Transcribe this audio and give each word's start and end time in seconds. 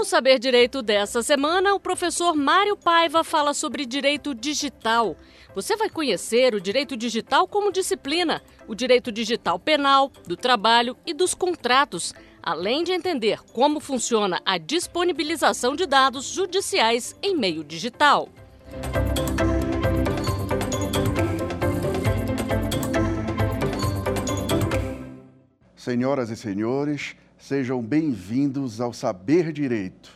No 0.00 0.04
Saber 0.06 0.38
Direito 0.38 0.80
dessa 0.80 1.22
semana, 1.22 1.74
o 1.74 1.78
professor 1.78 2.34
Mário 2.34 2.74
Paiva 2.74 3.22
fala 3.22 3.52
sobre 3.52 3.84
direito 3.84 4.34
digital. 4.34 5.14
Você 5.54 5.76
vai 5.76 5.90
conhecer 5.90 6.54
o 6.54 6.60
direito 6.60 6.96
digital 6.96 7.46
como 7.46 7.70
disciplina, 7.70 8.42
o 8.66 8.74
direito 8.74 9.12
digital 9.12 9.58
penal, 9.58 10.10
do 10.26 10.38
trabalho 10.38 10.96
e 11.04 11.12
dos 11.12 11.34
contratos, 11.34 12.14
além 12.42 12.82
de 12.82 12.92
entender 12.92 13.42
como 13.52 13.78
funciona 13.78 14.40
a 14.42 14.56
disponibilização 14.56 15.76
de 15.76 15.84
dados 15.84 16.24
judiciais 16.24 17.14
em 17.22 17.36
meio 17.36 17.62
digital. 17.62 18.30
Senhoras 25.76 26.30
e 26.30 26.36
senhores, 26.38 27.14
sejam 27.40 27.82
bem-vindos 27.82 28.82
ao 28.82 28.92
Saber 28.92 29.50
Direito. 29.50 30.12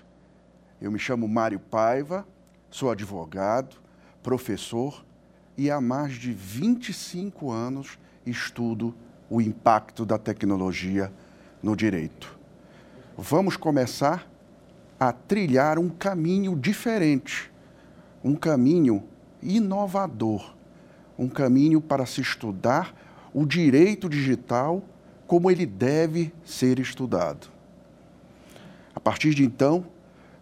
Eu 0.80 0.92
me 0.92 0.98
chamo 0.98 1.26
Mário 1.26 1.58
Paiva, 1.58 2.24
sou 2.70 2.90
advogado, 2.90 3.76
professor 4.22 5.02
e 5.56 5.70
há 5.70 5.80
mais 5.80 6.12
de 6.12 6.32
25 6.32 7.50
anos 7.50 7.98
estudo 8.26 8.94
o 9.30 9.40
impacto 9.40 10.04
da 10.04 10.18
tecnologia 10.18 11.10
no 11.62 11.74
direito. 11.74 12.38
Vamos 13.16 13.56
começar 13.56 14.30
a 15.00 15.10
trilhar 15.10 15.78
um 15.78 15.88
caminho 15.88 16.54
diferente, 16.54 17.50
um 18.22 18.34
caminho 18.34 19.02
inovador, 19.42 20.54
um 21.18 21.28
caminho 21.28 21.80
para 21.80 22.04
se 22.04 22.20
estudar 22.20 22.94
o 23.32 23.46
direito 23.46 24.10
digital 24.10 24.82
como 25.26 25.50
ele 25.50 25.66
deve 25.66 26.32
ser 26.44 26.78
estudado. 26.78 27.48
A 28.94 29.00
partir 29.00 29.34
de 29.34 29.44
então, 29.44 29.86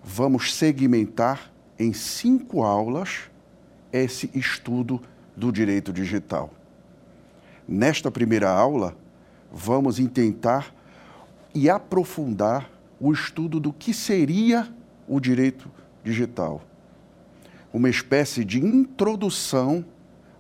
vamos 0.03 0.55
segmentar 0.55 1.53
em 1.79 1.93
cinco 1.93 2.63
aulas 2.63 3.31
esse 3.93 4.31
estudo 4.35 5.01
do 5.37 5.53
direito 5.53 5.93
digital. 5.93 6.53
Nesta 7.67 8.11
primeira 8.11 8.51
aula, 8.51 8.97
vamos 9.51 9.99
intentar 9.99 10.75
e 11.55 11.71
aprofundar 11.71 12.71
o 13.01 13.13
estudo 13.13 13.61
do 13.61 13.73
que 13.73 13.95
seria 13.95 14.73
o 15.07 15.21
direito 15.21 15.71
digital. 16.05 16.63
Uma 17.73 17.89
espécie 17.89 18.45
de 18.45 18.59
introdução 18.59 19.85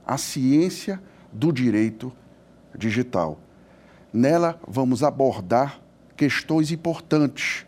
à 0.07 0.19
ciência 0.19 1.01
do 1.33 1.53
direito 1.53 2.13
digital 2.77 3.39
Nela, 4.13 4.61
vamos 4.69 5.03
abordar 5.03 5.81
questões 6.15 6.71
importantes, 6.71 7.67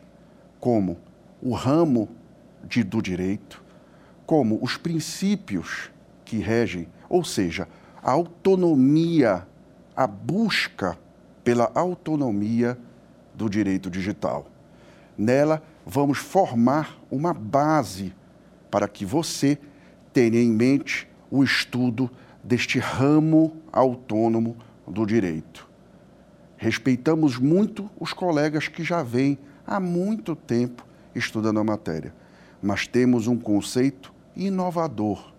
como 0.60 0.98
o 1.42 1.54
ramo 1.54 2.08
de, 2.62 2.82
do 2.82 3.00
direito, 3.00 3.64
como 4.26 4.58
os 4.62 4.76
princípios 4.76 5.90
que 6.24 6.38
regem, 6.38 6.86
ou 7.08 7.24
seja, 7.24 7.66
a 8.02 8.10
autonomia, 8.10 9.46
a 9.96 10.06
busca 10.06 10.98
pela 11.42 11.70
autonomia 11.74 12.78
do 13.34 13.48
direito 13.48 13.88
digital. 13.90 14.46
Nela, 15.16 15.62
vamos 15.86 16.18
formar 16.18 16.98
uma 17.10 17.32
base 17.32 18.14
para 18.70 18.86
que 18.86 19.06
você 19.06 19.58
tenha 20.12 20.40
em 20.40 20.50
mente 20.50 21.08
o 21.30 21.42
estudo 21.42 22.10
deste 22.42 22.78
ramo 22.78 23.56
autônomo 23.72 24.56
do 24.86 25.06
direito. 25.06 25.73
Respeitamos 26.56 27.38
muito 27.38 27.90
os 27.98 28.12
colegas 28.12 28.68
que 28.68 28.82
já 28.84 29.02
vêm 29.02 29.38
há 29.66 29.80
muito 29.80 30.34
tempo 30.36 30.86
estudando 31.14 31.60
a 31.60 31.64
matéria, 31.64 32.14
mas 32.62 32.86
temos 32.86 33.26
um 33.26 33.38
conceito 33.38 34.12
inovador, 34.36 35.32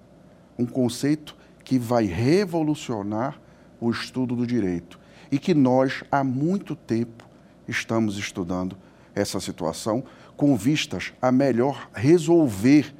um 0.58 0.66
conceito 0.66 1.36
que 1.64 1.78
vai 1.80 2.06
revolucionar 2.06 3.40
o 3.80 3.90
estudo 3.90 4.36
do 4.36 4.46
direito 4.48 5.00
e 5.32 5.40
que 5.40 5.54
nós 5.54 6.04
há 6.12 6.24
muito 6.24 6.76
tempo 6.76 7.28
estamos 7.68 8.18
estudando 8.18 8.78
essa 9.14 9.40
situação 9.40 10.04
com 10.38 10.56
vistas 10.56 11.14
a 11.22 11.32
melhor 11.32 11.90
resolver 11.94 12.94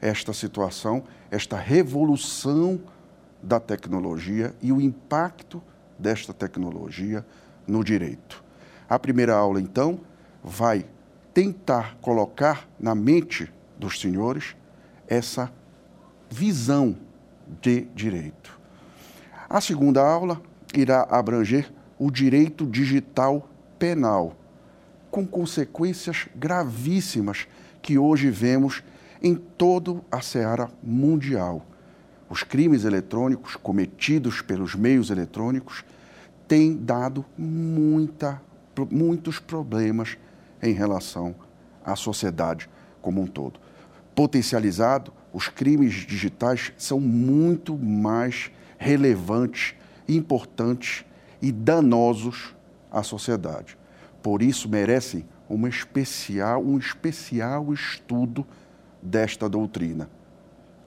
esta 0.00 0.32
situação, 0.32 1.04
esta 1.30 1.56
revolução 1.56 2.80
da 3.42 3.60
tecnologia 3.60 4.54
e 4.62 4.72
o 4.72 4.80
impacto 4.80 5.62
desta 5.98 6.32
tecnologia 6.32 7.26
no 7.68 7.84
direito. 7.84 8.42
A 8.88 8.98
primeira 8.98 9.36
aula, 9.36 9.60
então, 9.60 10.00
vai 10.42 10.86
tentar 11.34 11.96
colocar 12.00 12.66
na 12.80 12.94
mente 12.94 13.52
dos 13.78 14.00
senhores 14.00 14.56
essa 15.06 15.52
visão 16.30 16.96
de 17.60 17.82
direito. 17.94 18.58
A 19.48 19.60
segunda 19.60 20.02
aula 20.02 20.40
irá 20.74 21.06
abranger 21.10 21.72
o 21.98 22.10
direito 22.10 22.66
digital 22.66 23.48
penal, 23.78 24.36
com 25.10 25.26
consequências 25.26 26.28
gravíssimas 26.34 27.46
que 27.80 27.96
hoje 27.96 28.30
vemos 28.30 28.82
em 29.22 29.34
toda 29.34 30.00
a 30.10 30.20
seara 30.20 30.70
mundial. 30.82 31.64
Os 32.28 32.42
crimes 32.42 32.84
eletrônicos 32.84 33.56
cometidos 33.56 34.42
pelos 34.42 34.74
meios 34.74 35.10
eletrônicos 35.10 35.84
tem 36.48 36.74
dado 36.74 37.24
muita, 37.36 38.40
muitos 38.90 39.38
problemas 39.38 40.16
em 40.62 40.72
relação 40.72 41.34
à 41.84 41.94
sociedade 41.94 42.68
como 43.02 43.20
um 43.20 43.26
todo. 43.26 43.60
Potencializado, 44.14 45.12
os 45.32 45.48
crimes 45.48 45.92
digitais 45.92 46.72
são 46.78 46.98
muito 46.98 47.76
mais 47.76 48.50
relevantes, 48.78 49.74
importantes 50.08 51.04
e 51.40 51.52
danosos 51.52 52.56
à 52.90 53.02
sociedade. 53.02 53.76
Por 54.22 54.42
isso 54.42 54.68
merecem 54.68 55.26
uma 55.48 55.68
especial, 55.68 56.64
um 56.64 56.78
especial 56.78 57.72
estudo 57.72 58.46
desta 59.02 59.48
doutrina. 59.48 60.10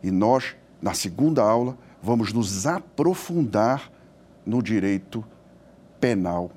E 0.04 0.10
nós, 0.12 0.56
na 0.82 0.94
segunda 0.94 1.44
aula, 1.44 1.78
vamos 2.02 2.34
nos 2.34 2.66
aprofundar 2.66 3.92
no 4.46 4.62
direito 4.62 5.24
penal 6.02 6.52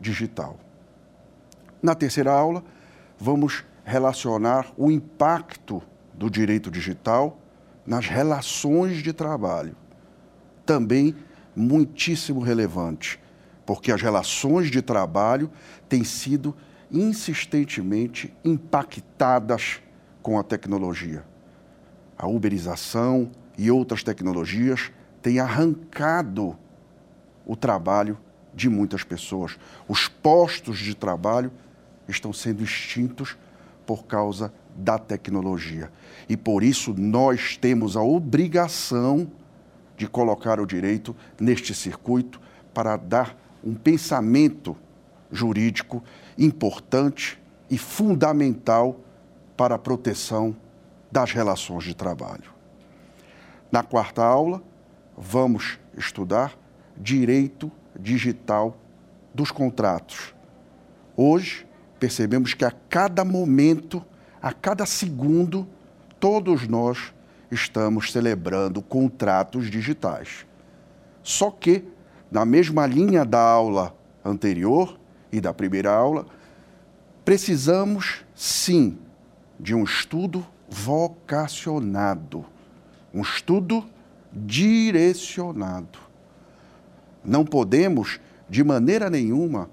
digital. 0.00 0.56
Na 1.82 1.94
terceira 1.94 2.32
aula, 2.32 2.64
vamos 3.18 3.64
relacionar 3.84 4.72
o 4.76 4.90
impacto 4.90 5.82
do 6.14 6.30
direito 6.30 6.70
digital 6.70 7.38
nas 7.84 8.06
relações 8.06 9.02
de 9.02 9.12
trabalho. 9.12 9.76
Também 10.64 11.14
muitíssimo 11.56 12.40
relevante, 12.40 13.20
porque 13.66 13.90
as 13.90 14.00
relações 14.00 14.70
de 14.70 14.80
trabalho 14.80 15.50
têm 15.88 16.04
sido 16.04 16.54
insistentemente 16.90 18.32
impactadas 18.44 19.80
com 20.22 20.38
a 20.38 20.42
tecnologia. 20.42 21.24
A 22.16 22.26
uberização 22.26 23.30
e 23.56 23.70
outras 23.70 24.02
tecnologias 24.02 24.92
têm 25.20 25.40
arrancado 25.40 26.56
o 27.44 27.56
trabalho 27.56 28.18
de 28.54 28.68
muitas 28.68 29.04
pessoas. 29.04 29.58
Os 29.86 30.08
postos 30.08 30.78
de 30.78 30.94
trabalho 30.94 31.52
estão 32.08 32.32
sendo 32.32 32.62
extintos 32.62 33.36
por 33.86 34.04
causa 34.06 34.52
da 34.76 34.98
tecnologia. 34.98 35.90
E 36.28 36.36
por 36.36 36.62
isso 36.62 36.94
nós 36.96 37.56
temos 37.56 37.96
a 37.96 38.02
obrigação 38.02 39.30
de 39.96 40.06
colocar 40.06 40.60
o 40.60 40.66
direito 40.66 41.14
neste 41.40 41.74
circuito 41.74 42.40
para 42.72 42.96
dar 42.96 43.36
um 43.64 43.74
pensamento 43.74 44.76
jurídico 45.30 46.02
importante 46.38 47.38
e 47.68 47.76
fundamental 47.76 49.00
para 49.56 49.74
a 49.74 49.78
proteção 49.78 50.56
das 51.10 51.32
relações 51.32 51.84
de 51.84 51.94
trabalho. 51.94 52.52
Na 53.72 53.82
quarta 53.82 54.22
aula, 54.22 54.62
vamos 55.16 55.78
estudar 55.96 56.56
direito 56.96 57.70
digital 57.98 58.76
dos 59.34 59.50
contratos. 59.50 60.34
Hoje, 61.16 61.66
percebemos 61.98 62.54
que 62.54 62.64
a 62.64 62.70
cada 62.88 63.24
momento, 63.24 64.04
a 64.40 64.52
cada 64.52 64.86
segundo, 64.86 65.66
todos 66.20 66.66
nós 66.68 67.12
estamos 67.50 68.12
celebrando 68.12 68.80
contratos 68.80 69.70
digitais. 69.70 70.46
Só 71.22 71.50
que, 71.50 71.84
na 72.30 72.44
mesma 72.44 72.86
linha 72.86 73.24
da 73.24 73.40
aula 73.40 73.94
anterior 74.24 74.98
e 75.32 75.40
da 75.40 75.52
primeira 75.52 75.92
aula, 75.92 76.26
precisamos 77.24 78.24
sim 78.34 78.98
de 79.58 79.74
um 79.74 79.84
estudo 79.84 80.46
vocacionado, 80.68 82.44
um 83.12 83.22
estudo 83.22 83.84
direcionado. 84.32 86.07
Não 87.24 87.44
podemos, 87.44 88.20
de 88.48 88.62
maneira 88.62 89.10
nenhuma, 89.10 89.70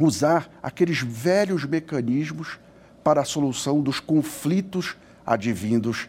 usar 0.00 0.50
aqueles 0.62 1.00
velhos 1.00 1.64
mecanismos 1.64 2.58
para 3.02 3.20
a 3.20 3.24
solução 3.24 3.80
dos 3.80 4.00
conflitos 4.00 4.96
advindos 5.26 6.08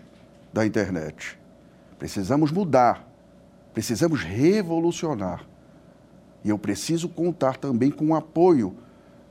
da 0.52 0.66
internet. 0.66 1.38
Precisamos 1.98 2.52
mudar, 2.52 3.08
precisamos 3.74 4.22
revolucionar. 4.22 5.46
E 6.44 6.50
eu 6.50 6.58
preciso 6.58 7.08
contar 7.08 7.58
também 7.58 7.90
com 7.90 8.10
o 8.10 8.16
apoio 8.16 8.76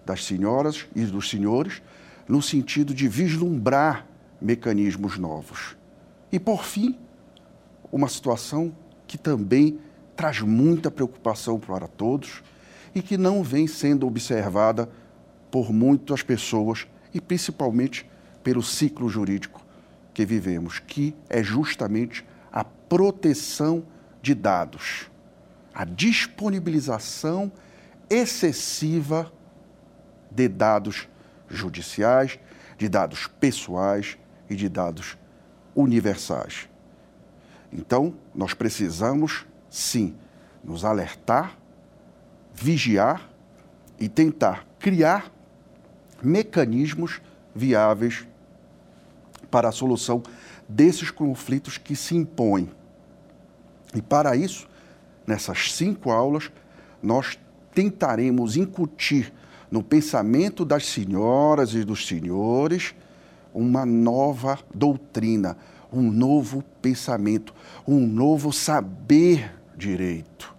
das 0.05 0.25
senhoras 0.25 0.87
e 0.95 1.05
dos 1.05 1.29
senhores 1.29 1.83
no 2.27 2.41
sentido 2.41 2.95
de 2.95 3.09
vislumbrar 3.09 4.07
mecanismos 4.41 5.19
novos. 5.19 5.77
E, 6.31 6.41
por 6.41 6.65
fim, 6.65 6.99
uma 7.91 8.09
situação 8.09 8.73
que 9.07 9.19
também 9.19 9.79
traz 10.17 10.41
muita 10.41 10.91
preocupação 10.91 11.59
para 11.59 11.87
todos 11.89 12.43
e 12.95 13.03
que 13.03 13.17
não 13.17 13.43
vem 13.43 13.67
sendo 13.67 14.07
observada 14.07 14.89
por 15.51 15.73
muitas 15.73 16.23
pessoas 16.23 16.87
e 17.13 17.21
principalmente 17.21 18.09
pelo 18.43 18.63
ciclo 18.63 19.09
jurídico 19.09 19.65
que 20.15 20.27
vivemos, 20.27 20.79
que 20.79 21.15
é 21.29 21.43
justamente 21.43 22.25
a 22.51 22.65
proteção 22.65 23.85
de 24.21 24.35
dados, 24.35 25.11
a 25.75 25.85
disponibilização 25.85 27.51
excessiva 28.11 29.33
de 30.31 30.49
dados 30.49 31.09
judiciais, 31.49 32.39
de 32.77 32.89
dados 32.89 33.27
pessoais 33.27 34.19
e 34.49 34.55
de 34.55 34.69
dados 34.69 35.17
universais. 35.75 36.69
Então, 37.73 38.15
nós 38.35 38.53
precisamos, 38.53 39.47
sim, 39.73 40.15
nos 40.63 40.85
alertar, 40.85 41.57
vigiar 42.55 43.31
e 43.99 44.07
tentar 44.07 44.67
criar 44.79 45.33
mecanismos 46.23 47.23
viáveis 47.55 48.27
para 49.51 49.71
a 49.71 49.73
solução 49.73 50.23
desses 50.69 51.11
conflitos 51.11 51.79
que 51.79 51.97
se 51.97 52.15
impõem. 52.15 52.71
E 53.95 54.03
para 54.03 54.37
isso, 54.37 54.69
nessas 55.27 55.73
cinco 55.73 56.11
aulas, 56.11 56.53
nós 57.03 57.39
tentaremos 57.75 58.59
incutir 58.59 59.33
no 59.71 59.83
pensamento 59.83 60.67
das 60.67 60.87
senhoras 60.87 61.73
e 61.73 61.83
dos 61.83 62.07
senhores 62.07 62.95
uma 63.55 63.87
nova 63.87 64.59
doutrina, 64.75 65.57
um 65.91 66.11
novo 66.11 66.63
pensamento, 66.83 67.55
um 67.89 68.07
novo 68.07 68.53
saber 68.53 69.62
direito, 69.77 70.55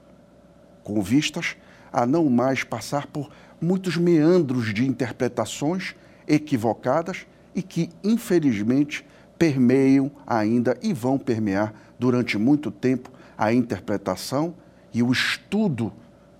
com 0.84 1.02
vistas 1.02 1.56
a 1.92 2.06
não 2.06 2.30
mais 2.30 2.64
passar 2.64 3.08
por 3.08 3.30
muitos 3.62 3.98
meandros 3.98 4.74
de 4.74 4.86
interpretações 4.86 5.96
equivocadas 6.28 7.26
e 7.56 7.62
que, 7.62 7.90
infelizmente, 8.04 9.06
permeiam 9.38 10.12
ainda 10.26 10.78
e 10.82 10.94
vão 10.94 11.18
permear 11.18 11.74
durante 12.00 12.38
muito 12.38 12.72
tempo 12.72 13.12
a 13.38 13.54
interpretação 13.54 14.56
e 14.94 15.02
o 15.04 15.12
estudo 15.12 15.94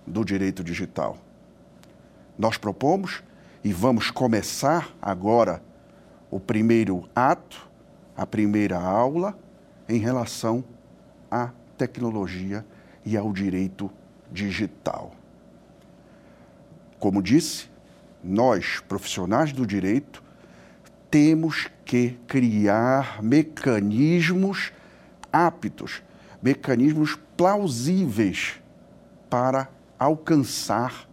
do 0.06 0.24
direito 0.24 0.62
digital. 0.62 1.18
Nós 2.38 2.56
propomos 2.56 3.22
e 3.62 3.72
vamos 3.72 4.10
começar 4.10 4.94
agora 5.00 5.62
o 6.30 6.40
primeiro 6.40 7.08
ato, 7.14 7.68
a 8.16 8.26
primeira 8.26 8.78
aula 8.78 9.38
em 9.88 9.98
relação 9.98 10.64
à 11.30 11.50
tecnologia 11.76 12.64
e 13.04 13.16
ao 13.16 13.32
direito 13.32 13.90
digital. 14.30 15.12
Como 16.98 17.22
disse, 17.22 17.68
nós, 18.22 18.80
profissionais 18.88 19.52
do 19.52 19.66
direito, 19.66 20.22
temos 21.10 21.68
que 21.84 22.18
criar 22.26 23.22
mecanismos 23.22 24.72
aptos, 25.32 26.02
mecanismos 26.42 27.18
plausíveis 27.36 28.60
para 29.28 29.68
alcançar 29.98 31.08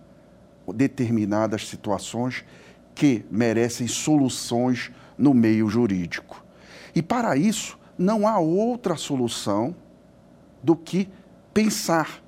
determinadas 0.74 1.68
situações 1.68 2.46
que 2.96 3.26
merecem 3.30 3.88
soluções 3.88 4.92
no 5.18 5.34
meio 5.34 5.68
jurídico. 5.70 6.44
E 6.96 7.02
para 7.02 7.36
isso, 7.36 7.78
não 7.98 8.28
há 8.28 8.40
outra 8.40 8.96
solução 8.96 9.76
do 10.64 10.76
que 10.76 11.10
pensar. 11.54 12.22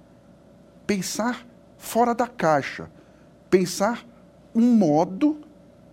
Pensar 0.86 1.46
fora 1.78 2.14
da 2.14 2.28
caixa. 2.28 2.90
Pensar 3.50 4.06
um 4.54 4.76
modo 4.76 5.42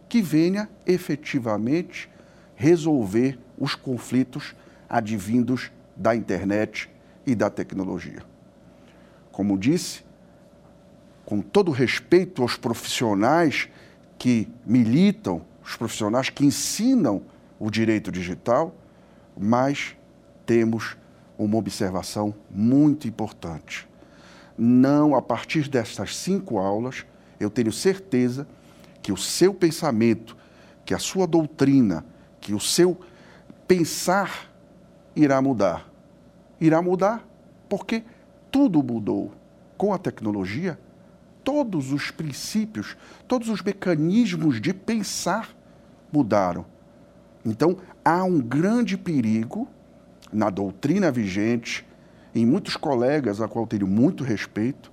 que 0.08 0.20
venha 0.20 0.68
efetivamente 0.86 2.10
resolver 2.54 3.38
os 3.58 3.74
conflitos 3.74 4.54
advindos 4.88 5.70
da 5.96 6.14
internet 6.16 6.90
e 7.26 7.34
da 7.34 7.48
tecnologia. 7.48 8.22
Como 9.30 9.56
disse, 9.56 10.02
com 11.24 11.40
todo 11.40 11.70
respeito 11.70 12.42
aos 12.42 12.56
profissionais 12.56 13.68
que 14.18 14.48
militam, 14.66 15.42
os 15.62 15.76
profissionais 15.76 16.28
que 16.28 16.44
ensinam 16.44 17.22
o 17.58 17.70
direito 17.70 18.10
digital, 18.10 18.74
mas 19.38 19.96
temos 20.44 20.96
uma 21.44 21.56
observação 21.56 22.34
muito 22.50 23.08
importante. 23.08 23.88
Não, 24.58 25.14
a 25.14 25.22
partir 25.22 25.68
destas 25.68 26.16
cinco 26.16 26.58
aulas, 26.58 27.06
eu 27.38 27.48
tenho 27.48 27.72
certeza 27.72 28.46
que 29.02 29.10
o 29.10 29.16
seu 29.16 29.54
pensamento, 29.54 30.36
que 30.84 30.92
a 30.92 30.98
sua 30.98 31.26
doutrina, 31.26 32.04
que 32.40 32.52
o 32.52 32.60
seu 32.60 33.00
pensar 33.66 34.52
irá 35.16 35.40
mudar. 35.40 35.90
Irá 36.60 36.82
mudar 36.82 37.26
porque 37.68 38.04
tudo 38.50 38.82
mudou. 38.82 39.32
Com 39.78 39.94
a 39.94 39.98
tecnologia, 39.98 40.78
todos 41.42 41.90
os 41.90 42.10
princípios, 42.10 42.98
todos 43.26 43.48
os 43.48 43.62
mecanismos 43.62 44.60
de 44.60 44.74
pensar 44.74 45.56
mudaram. 46.12 46.66
Então, 47.46 47.78
há 48.04 48.24
um 48.24 48.38
grande 48.40 48.98
perigo 48.98 49.66
na 50.32 50.50
doutrina 50.50 51.10
vigente, 51.10 51.86
em 52.34 52.46
muitos 52.46 52.76
colegas 52.76 53.40
a 53.40 53.48
qual 53.48 53.66
tenho 53.66 53.86
muito 53.86 54.22
respeito, 54.22 54.92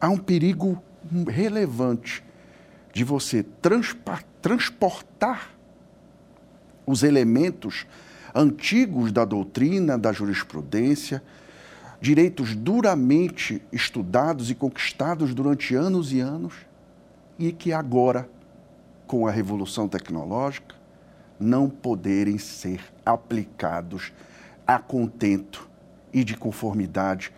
há 0.00 0.08
um 0.08 0.18
perigo 0.18 0.82
relevante 1.28 2.24
de 2.92 3.04
você 3.04 3.44
transportar 4.40 5.50
os 6.86 7.02
elementos 7.02 7.86
antigos 8.34 9.12
da 9.12 9.24
doutrina, 9.24 9.98
da 9.98 10.12
jurisprudência, 10.12 11.22
direitos 12.00 12.54
duramente 12.54 13.60
estudados 13.72 14.50
e 14.50 14.54
conquistados 14.54 15.34
durante 15.34 15.74
anos 15.74 16.12
e 16.12 16.20
anos, 16.20 16.54
e 17.38 17.52
que 17.52 17.72
agora, 17.72 18.28
com 19.06 19.26
a 19.26 19.30
revolução 19.30 19.88
tecnológica, 19.88 20.74
não 21.38 21.68
poderem 21.68 22.38
ser 22.38 22.80
aplicados 23.04 24.12
a 24.68 24.78
contento 24.78 25.68
e 26.12 26.22
de 26.22 26.36
conformidade 26.36 27.32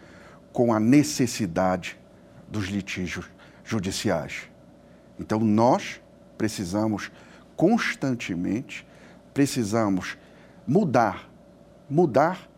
com 0.52 0.74
a 0.74 0.78
necessidade 0.78 1.98
dos 2.46 2.66
litígios 2.66 3.30
judiciais. 3.64 4.50
Então 5.18 5.40
nós 5.40 6.02
precisamos 6.36 7.10
constantemente 7.56 8.86
precisamos 9.32 10.16
mudar, 10.66 11.28
mudar 11.88 12.48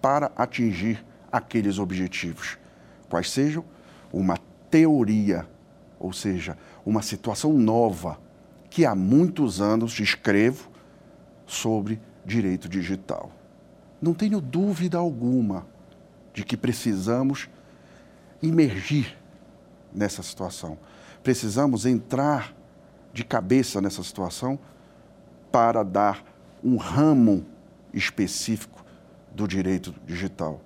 para 0.00 0.30
atingir 0.36 1.04
aqueles 1.30 1.78
objetivos, 1.78 2.58
quais 3.08 3.30
sejam 3.30 3.64
uma 4.12 4.36
teoria, 4.70 5.46
ou 5.98 6.12
seja, 6.12 6.56
uma 6.84 7.02
situação 7.02 7.52
nova 7.52 8.18
que 8.68 8.84
há 8.84 8.94
muitos 8.94 9.60
anos 9.60 9.98
escrevo 9.98 10.70
sobre 11.46 12.00
direito 12.24 12.68
digital. 12.68 13.32
Não 14.00 14.14
tenho 14.14 14.40
dúvida 14.40 14.98
alguma 14.98 15.66
de 16.32 16.44
que 16.44 16.56
precisamos 16.56 17.48
emergir 18.42 19.16
nessa 19.92 20.22
situação 20.22 20.78
precisamos 21.26 21.84
entrar 21.84 22.54
de 23.12 23.24
cabeça 23.24 23.80
nessa 23.80 24.00
situação 24.00 24.56
para 25.50 25.82
dar 25.82 26.24
um 26.62 26.76
ramo 26.76 27.44
específico 27.92 28.84
do 29.34 29.48
direito 29.48 29.92
digital. 30.06 30.60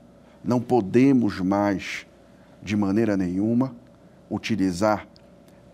Não 0.44 0.60
podemos 0.60 1.40
mais, 1.40 2.06
de 2.62 2.76
maneira 2.76 3.16
nenhuma, 3.16 3.74
utilizar 4.28 5.08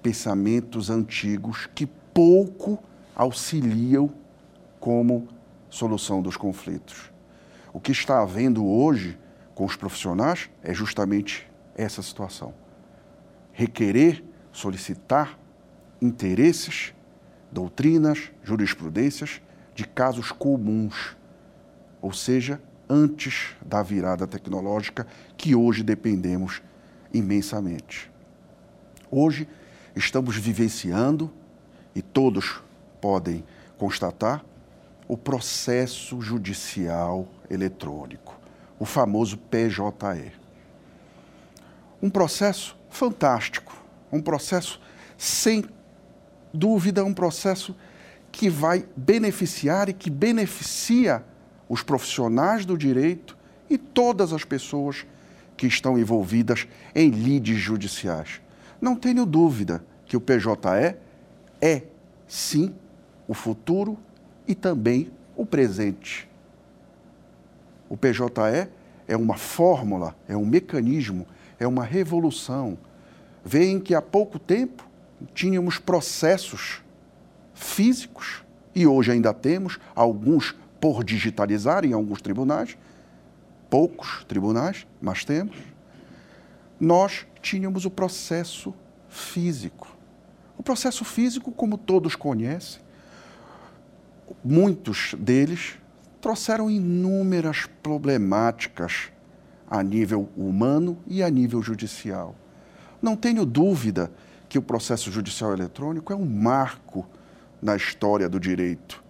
pensamentos 0.01 0.89
antigos 0.89 1.69
que 1.75 1.85
pouco 2.15 2.79
auxiliam 3.13 4.09
como 4.79 5.27
solução 5.69 6.23
dos 6.23 6.37
conflitos. 6.37 7.11
O 7.77 7.79
que 7.79 7.93
está 7.93 8.23
havendo 8.23 8.65
hoje 8.65 9.19
com 9.55 9.67
os 9.67 9.77
profissionais 9.77 10.49
é 10.63 10.73
justamente 10.73 11.47
essa 11.75 12.01
situação. 12.01 12.55
Requerer 13.53 14.25
solicitar 14.51 15.39
interesses 16.01 16.95
doutrinas, 17.53 18.33
jurisprudências 18.43 19.43
de 19.75 19.87
casos 19.87 20.33
comuns, 20.33 21.19
ou 22.01 22.15
seja, 22.15 22.63
antes 22.89 23.55
da 23.61 23.83
virada 23.83 24.27
tecnológica 24.27 25.07
que 25.37 25.55
hoje 25.55 25.83
dependemos 25.83 26.63
imensamente. 27.13 28.11
Hoje 29.11 29.47
estamos 29.95 30.35
vivenciando, 30.35 31.31
e 31.95 32.01
todos 32.01 32.63
podem 33.03 33.45
constatar, 33.77 34.43
o 35.09 35.17
processo 35.17 36.21
judicial 36.21 37.29
eletrônico, 37.51 38.39
o 38.79 38.85
famoso 38.85 39.39
PJE. 39.39 40.33
Um 42.03 42.11
processo 42.11 42.77
fantástico, 42.91 43.77
um 44.11 44.21
processo 44.21 44.81
sem 45.17 45.65
dúvida, 46.53 47.05
um 47.05 47.15
processo 47.15 47.75
que 48.33 48.51
vai 48.51 48.87
beneficiar 48.97 49.89
e 49.89 49.93
que 49.93 50.11
beneficia 50.11 51.25
os 51.69 51.83
profissionais 51.83 52.67
do 52.67 52.77
direito 52.77 53.37
e 53.69 53.79
todas 53.79 54.33
as 54.33 54.45
pessoas 54.45 55.07
que 55.57 55.67
estão 55.67 55.99
envolvidas 55.99 56.69
em 56.95 57.09
lides 57.11 57.59
judiciais. 57.59 58.41
Não 58.81 58.95
tenho 58.95 59.25
dúvida 59.25 59.85
que 60.05 60.17
o 60.17 60.21
PJE 60.21 60.97
é, 61.61 61.83
sim, 62.29 62.75
o 63.27 63.35
futuro 63.35 63.99
e 64.47 64.55
também 64.55 65.11
o 65.37 65.45
presente. 65.45 66.29
O 67.89 67.97
PJE 67.97 68.69
é 69.07 69.17
uma 69.17 69.37
fórmula, 69.37 70.17
é 70.29 70.37
um 70.37 70.45
mecanismo, 70.45 71.27
é 71.59 71.67
uma 71.67 71.85
revolução. 71.85 72.77
Veem 73.45 73.79
que 73.79 73.95
há 73.95 74.03
pouco 74.03 74.39
tempo 74.39 74.85
tínhamos 75.35 75.79
processos 75.79 76.83
físicos, 77.55 78.45
e 78.75 78.87
hoje 78.87 79.13
ainda 79.13 79.33
temos, 79.33 79.79
alguns 79.95 80.55
por 80.81 81.03
digitalizar 81.03 81.85
em 81.85 81.93
alguns 81.93 82.21
tribunais, 82.21 82.77
poucos 83.71 84.25
tribunais, 84.25 84.87
mas 85.01 85.25
temos. 85.25 85.57
Nós 86.79 87.27
tínhamos 87.41 87.87
o 87.87 87.91
processo 87.91 88.75
físico. 89.09 89.97
O 90.59 90.63
processo 90.63 91.05
físico, 91.05 91.51
como 91.51 91.79
todos 91.79 92.15
conhecem, 92.15 92.81
muitos 94.45 95.15
deles 95.19 95.75
trouxeram 96.21 96.71
inúmeras 96.71 97.67
problemáticas 97.83 99.13
a 99.69 99.83
nível 99.83 100.29
humano 100.37 100.99
e 101.07 101.23
a 101.23 101.31
nível 101.31 101.63
judicial. 101.63 102.35
Não 103.01 103.17
tenho 103.17 103.45
dúvida 103.45 104.11
que 104.49 104.59
o 104.59 104.63
processo 104.63 105.11
judicial 105.11 105.53
eletrônico 105.53 106.13
é 106.13 106.17
um 106.17 106.25
marco 106.25 107.07
na 107.61 107.77
história 107.77 108.29
do 108.29 108.39
direito. 108.39 109.03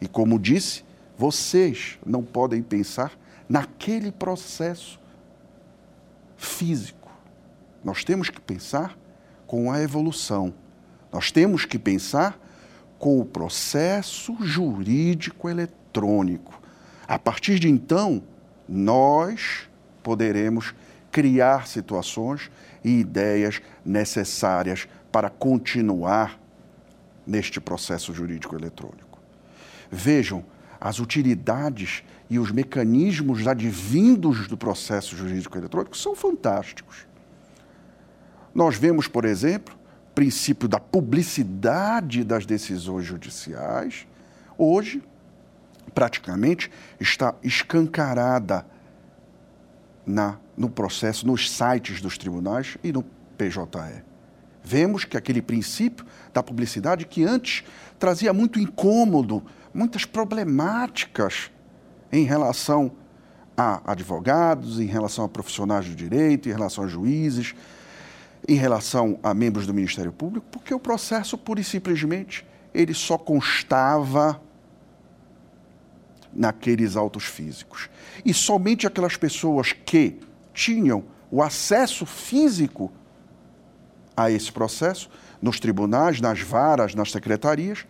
E 0.00 0.08
como 0.08 0.38
disse, 0.38 0.84
vocês 1.16 1.98
não 2.04 2.22
podem 2.22 2.62
pensar 2.62 3.12
naquele 3.48 4.10
processo 4.10 5.00
físico. 6.36 7.10
Nós 7.84 8.04
temos 8.04 8.28
que 8.28 8.40
pensar 8.40 8.98
com 9.46 9.70
a 9.70 9.80
evolução. 9.80 10.52
Nós 11.12 11.30
temos 11.30 11.64
que 11.64 11.78
pensar 11.78 12.38
com 13.02 13.18
o 13.18 13.24
processo 13.24 14.36
jurídico 14.42 15.48
eletrônico. 15.48 16.62
A 17.08 17.18
partir 17.18 17.58
de 17.58 17.68
então, 17.68 18.22
nós 18.68 19.68
poderemos 20.04 20.72
criar 21.10 21.66
situações 21.66 22.48
e 22.84 23.00
ideias 23.00 23.60
necessárias 23.84 24.86
para 25.10 25.28
continuar 25.28 26.38
neste 27.26 27.60
processo 27.60 28.14
jurídico 28.14 28.54
eletrônico. 28.54 29.18
Vejam 29.90 30.44
as 30.80 31.00
utilidades 31.00 32.04
e 32.30 32.38
os 32.38 32.52
mecanismos 32.52 33.48
advindos 33.48 34.46
do 34.46 34.56
processo 34.56 35.16
jurídico 35.16 35.58
eletrônico 35.58 35.96
são 35.96 36.14
fantásticos. 36.14 37.04
Nós 38.54 38.76
vemos, 38.76 39.08
por 39.08 39.24
exemplo, 39.24 39.81
princípio 40.14 40.68
da 40.68 40.78
publicidade 40.78 42.24
das 42.24 42.44
decisões 42.44 43.04
judiciais. 43.04 44.06
Hoje, 44.56 45.02
praticamente, 45.94 46.70
está 47.00 47.34
escancarada 47.42 48.66
na, 50.06 50.38
no 50.56 50.68
processo, 50.68 51.26
nos 51.26 51.50
sites 51.50 52.00
dos 52.00 52.18
tribunais 52.18 52.76
e 52.82 52.92
no 52.92 53.02
PJE. 53.36 54.02
Vemos 54.64 55.04
que 55.04 55.16
aquele 55.16 55.42
princípio 55.42 56.06
da 56.32 56.42
publicidade 56.42 57.04
que 57.04 57.24
antes 57.24 57.64
trazia 57.98 58.32
muito 58.32 58.60
incômodo, 58.60 59.42
muitas 59.74 60.04
problemáticas 60.04 61.50
em 62.12 62.24
relação 62.24 62.92
a 63.56 63.92
advogados, 63.92 64.78
em 64.78 64.86
relação 64.86 65.24
a 65.24 65.28
profissionais 65.28 65.88
do 65.88 65.94
direito, 65.94 66.48
em 66.48 66.52
relação 66.52 66.84
a 66.84 66.86
juízes, 66.86 67.54
em 68.48 68.54
relação 68.54 69.18
a 69.22 69.32
membros 69.32 69.66
do 69.66 69.74
Ministério 69.74 70.12
Público, 70.12 70.46
porque 70.50 70.74
o 70.74 70.80
processo, 70.80 71.38
pura 71.38 71.60
e 71.60 71.64
simplesmente, 71.64 72.44
ele 72.74 72.94
só 72.94 73.16
constava 73.16 74.40
naqueles 76.32 76.96
autos 76.96 77.24
físicos. 77.24 77.88
E 78.24 78.32
somente 78.32 78.86
aquelas 78.86 79.16
pessoas 79.16 79.72
que 79.72 80.18
tinham 80.52 81.04
o 81.30 81.42
acesso 81.42 82.04
físico 82.04 82.90
a 84.16 84.30
esse 84.30 84.50
processo, 84.50 85.08
nos 85.40 85.58
tribunais, 85.58 86.20
nas 86.20 86.40
varas, 86.40 86.94
nas 86.94 87.10
secretarias, 87.10 87.86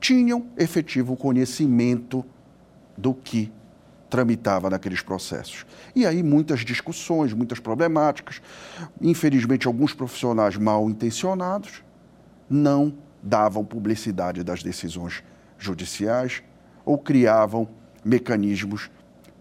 tinham 0.00 0.46
efetivo 0.56 1.16
conhecimento 1.16 2.24
do 2.96 3.14
que 3.14 3.50
tramitava 4.14 4.70
naqueles 4.70 5.02
processos. 5.02 5.66
E 5.92 6.06
aí 6.06 6.22
muitas 6.22 6.60
discussões, 6.60 7.32
muitas 7.32 7.58
problemáticas. 7.58 8.40
Infelizmente, 9.02 9.66
alguns 9.66 9.92
profissionais 9.92 10.56
mal 10.56 10.88
intencionados 10.88 11.82
não 12.48 12.94
davam 13.20 13.64
publicidade 13.64 14.44
das 14.44 14.62
decisões 14.62 15.24
judiciais 15.58 16.44
ou 16.84 16.96
criavam 16.96 17.68
mecanismos 18.04 18.88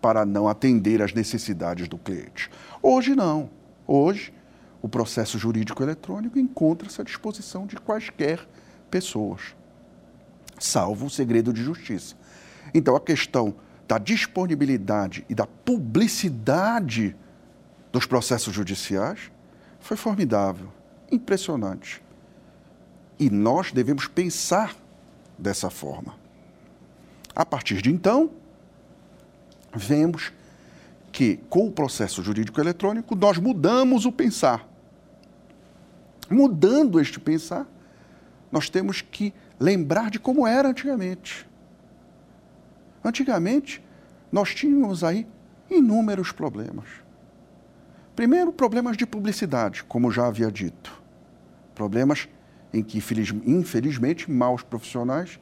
para 0.02 0.26
não 0.26 0.48
atender 0.48 1.04
às 1.04 1.14
necessidades 1.14 1.88
do 1.88 2.00
cliente. 2.00 2.50
Hoje 2.82 3.16
não. 3.16 3.52
Hoje, 3.86 4.34
o 4.82 4.90
processo 4.90 5.38
jurídico 5.38 5.84
eletrônico 5.84 6.40
encontra-se 6.40 7.00
à 7.00 7.04
disposição 7.04 7.68
de 7.68 7.76
quaisquer 7.76 8.40
pessoas, 8.90 9.56
salvo 10.58 11.06
o 11.06 11.12
segredo 11.12 11.54
de 11.54 11.62
justiça. 11.62 12.16
Então, 12.74 12.96
a 12.96 13.00
questão 13.00 13.54
da 13.94 14.00
disponibilidade 14.00 15.24
e 15.30 15.36
da 15.36 15.46
publicidade 15.46 17.16
dos 17.92 18.08
processos 18.08 18.52
judiciais 18.52 19.32
foi 19.80 19.96
formidável, 19.96 20.68
impressionante. 21.12 22.02
E 23.20 23.30
nós 23.30 23.72
devemos 23.72 24.08
pensar 24.08 24.76
dessa 25.38 25.70
forma. 25.70 26.16
A 27.36 27.46
partir 27.46 27.84
de 27.84 27.92
então, 27.92 28.32
vemos 29.76 30.34
que, 31.12 31.38
com 31.48 31.68
o 31.68 31.72
processo 31.72 32.24
jurídico 32.24 32.60
eletrônico, 32.60 33.16
nós 33.16 33.38
mudamos 33.38 34.08
o 34.08 34.12
pensar. 34.12 34.68
Mudando 36.32 37.00
este 37.00 37.20
pensar, 37.20 37.68
nós 38.52 38.72
temos 38.72 39.02
que 39.02 39.32
lembrar 39.60 40.10
de 40.10 40.18
como 40.18 40.48
era 40.48 40.70
antigamente. 40.70 41.48
Antigamente, 43.04 43.84
nós 44.32 44.54
tínhamos 44.56 45.04
aí 45.04 45.28
inúmeros 45.70 46.32
problemas. 46.32 46.88
Primeiro, 48.16 48.52
problemas 48.54 48.96
de 48.96 49.06
publicidade, 49.06 49.84
como 49.84 50.12
já 50.12 50.28
havia 50.28 50.52
dito. 50.52 51.02
Problemas 51.74 52.28
em 52.72 52.84
que, 52.84 52.98
infelizmente, 53.46 54.30
maus 54.32 54.64
profissionais 54.64 55.40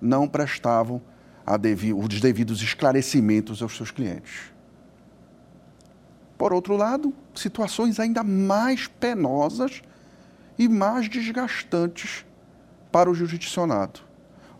não 0.00 0.28
prestavam 0.28 1.00
devi 1.56 1.92
os 1.92 2.20
devidos 2.20 2.62
esclarecimentos 2.62 3.62
aos 3.62 3.76
seus 3.76 3.90
clientes. 3.90 4.52
Por 6.38 6.52
outro 6.52 6.76
lado, 6.76 7.14
situações 7.34 8.00
ainda 8.00 8.22
mais 8.22 8.86
penosas 8.86 9.82
e 10.58 10.68
mais 10.68 11.08
desgastantes 11.08 12.24
para 12.90 13.10
o 13.10 13.14
jurisdicionado. 13.14 14.00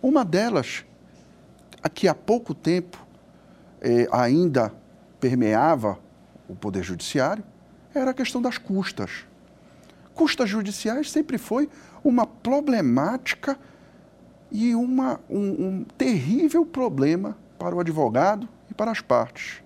Uma 0.01 0.25
delas, 0.25 0.85
que 1.89 2.09
há 2.09 2.15
pouco 2.15 2.55
tempo 2.55 2.99
eh, 3.81 4.07
ainda 4.13 4.73
permeava 5.21 5.99
o 6.49 6.55
Poder 6.55 6.83
Judiciário, 6.83 7.45
era 7.95 8.11
a 8.11 8.15
questão 8.15 8.41
das 8.41 8.59
custas. 8.59 9.27
Custas 10.15 10.49
judiciais 10.49 11.11
sempre 11.11 11.39
foi 11.39 11.69
uma 12.05 12.27
problemática 12.27 13.59
e 14.51 14.75
uma, 14.75 15.21
um, 15.29 15.67
um 15.67 15.85
terrível 15.97 16.65
problema 16.67 17.37
para 17.59 17.75
o 17.75 17.81
advogado 17.81 18.49
e 18.71 18.75
para 18.75 18.91
as 18.91 19.01
partes. 19.01 19.63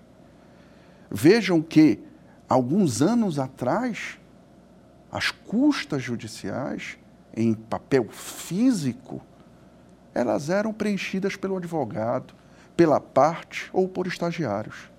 Vejam 1.09 1.61
que, 1.61 1.99
alguns 2.47 3.01
anos 3.01 3.39
atrás, 3.39 4.17
as 5.11 5.31
custas 5.31 6.03
judiciais 6.03 6.97
em 7.35 7.53
papel 7.53 8.07
físico 8.09 9.21
elas 10.17 10.49
eram 10.49 10.73
preenchidas 10.73 11.35
pelo 11.35 11.57
advogado, 11.57 12.33
pela 12.75 12.99
parte 12.99 13.69
ou 13.71 13.87
por 13.87 14.07
estagiários. 14.07 14.89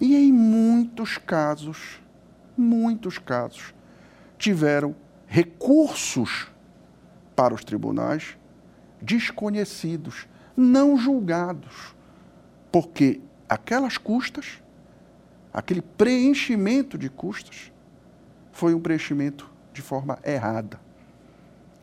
E 0.00 0.16
em 0.16 0.32
muitos 0.32 1.16
casos, 1.16 2.00
muitos 2.56 3.18
casos, 3.18 3.72
tiveram 4.36 4.96
recursos 5.28 6.48
para 7.36 7.54
os 7.54 7.62
tribunais 7.62 8.36
desconhecidos, 9.00 10.26
não 10.56 10.96
julgados, 10.96 11.94
porque 12.72 13.20
aquelas 13.48 13.96
custas, 13.96 14.60
aquele 15.54 15.82
preenchimento 15.82 16.98
de 16.98 17.08
custas, 17.08 17.72
foi 18.50 18.74
um 18.74 18.80
preenchimento 18.80 19.48
de 19.72 19.82
forma 19.82 20.18
errada. 20.24 20.80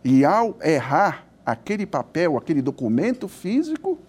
E 0.03 0.25
ao 0.25 0.57
errar 0.61 1.25
aquele 1.45 1.85
papel, 1.85 2.37
aquele 2.37 2.61
documento 2.61 3.27
físico, 3.27 3.99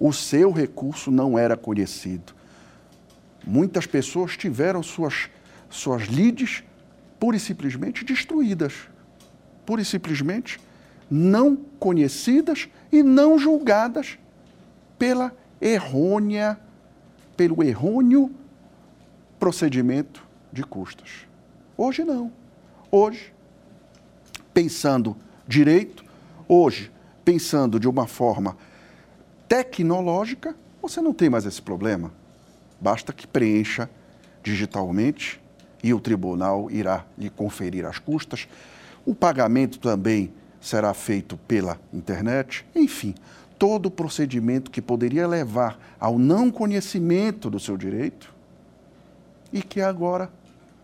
o 0.00 0.12
seu 0.12 0.50
recurso 0.50 1.10
não 1.10 1.38
era 1.38 1.56
conhecido. 1.56 2.34
Muitas 3.46 3.86
pessoas 3.86 4.36
tiveram 4.36 4.82
suas, 4.82 5.28
suas 5.70 6.02
lides 6.02 6.64
pura 7.18 7.36
e 7.36 7.40
simplesmente 7.40 8.04
destruídas, 8.04 8.74
pura 9.66 9.82
e 9.82 9.84
simplesmente 9.84 10.60
não 11.10 11.56
conhecidas 11.78 12.68
e 12.92 13.02
não 13.02 13.38
julgadas 13.38 14.18
pela 14.98 15.32
errônea, 15.60 16.58
pelo 17.36 17.62
errôneo 17.62 18.30
procedimento 19.38 20.26
de 20.52 20.62
custas. 20.62 21.26
Hoje 21.76 22.04
não. 22.04 22.32
Hoje, 22.90 23.32
pensando 24.52 25.16
direito, 25.46 26.04
hoje, 26.48 26.90
pensando 27.24 27.78
de 27.78 27.88
uma 27.88 28.06
forma 28.06 28.56
tecnológica, 29.46 30.56
você 30.80 31.00
não 31.00 31.12
tem 31.12 31.28
mais 31.28 31.44
esse 31.44 31.60
problema. 31.60 32.10
Basta 32.80 33.12
que 33.12 33.26
preencha 33.26 33.90
digitalmente 34.42 35.40
e 35.82 35.92
o 35.92 36.00
tribunal 36.00 36.70
irá 36.70 37.04
lhe 37.16 37.28
conferir 37.28 37.84
as 37.84 37.98
custas. 37.98 38.48
O 39.04 39.14
pagamento 39.14 39.78
também 39.78 40.32
será 40.60 40.94
feito 40.94 41.36
pela 41.36 41.78
internet. 41.92 42.64
Enfim, 42.74 43.14
todo 43.58 43.86
o 43.86 43.90
procedimento 43.90 44.70
que 44.70 44.80
poderia 44.80 45.26
levar 45.26 45.78
ao 45.98 46.18
não 46.18 46.50
conhecimento 46.50 47.50
do 47.50 47.60
seu 47.60 47.76
direito 47.76 48.32
e 49.52 49.62
que 49.62 49.80
agora, 49.80 50.30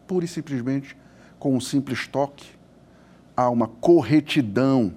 pura 0.06 0.24
e 0.24 0.28
simplesmente, 0.28 0.96
com 1.38 1.54
um 1.54 1.60
simples 1.60 2.06
toque, 2.06 2.46
há 3.36 3.48
uma 3.50 3.68
corretidão 3.68 4.92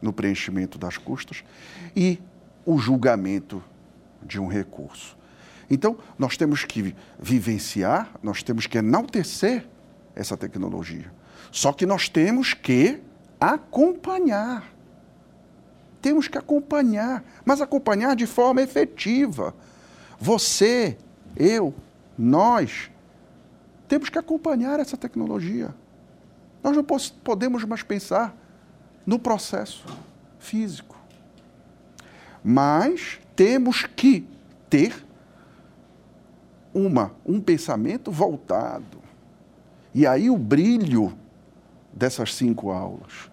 no 0.00 0.12
preenchimento 0.12 0.78
das 0.78 0.96
custas 0.96 1.44
e 1.94 2.18
o 2.64 2.78
julgamento 2.78 3.62
de 4.22 4.40
um 4.40 4.46
recurso. 4.46 5.16
Então, 5.68 5.98
nós 6.18 6.36
temos 6.36 6.64
que 6.64 6.94
vivenciar, 7.18 8.10
nós 8.22 8.42
temos 8.42 8.66
que 8.66 8.78
enaltecer 8.78 9.66
essa 10.14 10.36
tecnologia. 10.36 11.12
Só 11.52 11.72
que 11.72 11.86
nós 11.86 12.08
temos 12.08 12.54
que 12.54 13.00
acompanhar. 13.40 14.68
Temos 16.02 16.28
que 16.28 16.38
acompanhar, 16.38 17.22
mas 17.44 17.60
acompanhar 17.60 18.16
de 18.16 18.26
forma 18.26 18.62
efetiva. 18.62 19.54
Você, 20.18 20.96
eu, 21.36 21.74
nós, 22.18 22.90
temos 23.86 24.08
que 24.08 24.18
acompanhar 24.18 24.80
essa 24.80 24.96
tecnologia. 24.96 25.74
Nós 26.62 26.76
não 26.76 26.84
podemos 26.84 27.64
mais 27.64 27.82
pensar 27.82 28.36
no 29.06 29.18
processo 29.18 29.86
físico. 30.38 30.96
Mas 32.42 33.20
temos 33.34 33.84
que 33.84 34.26
ter 34.68 35.04
uma, 36.72 37.14
um 37.24 37.40
pensamento 37.40 38.10
voltado. 38.10 38.98
E 39.94 40.06
aí 40.06 40.30
o 40.30 40.38
brilho 40.38 41.16
dessas 41.92 42.34
cinco 42.34 42.70
aulas. 42.70 43.30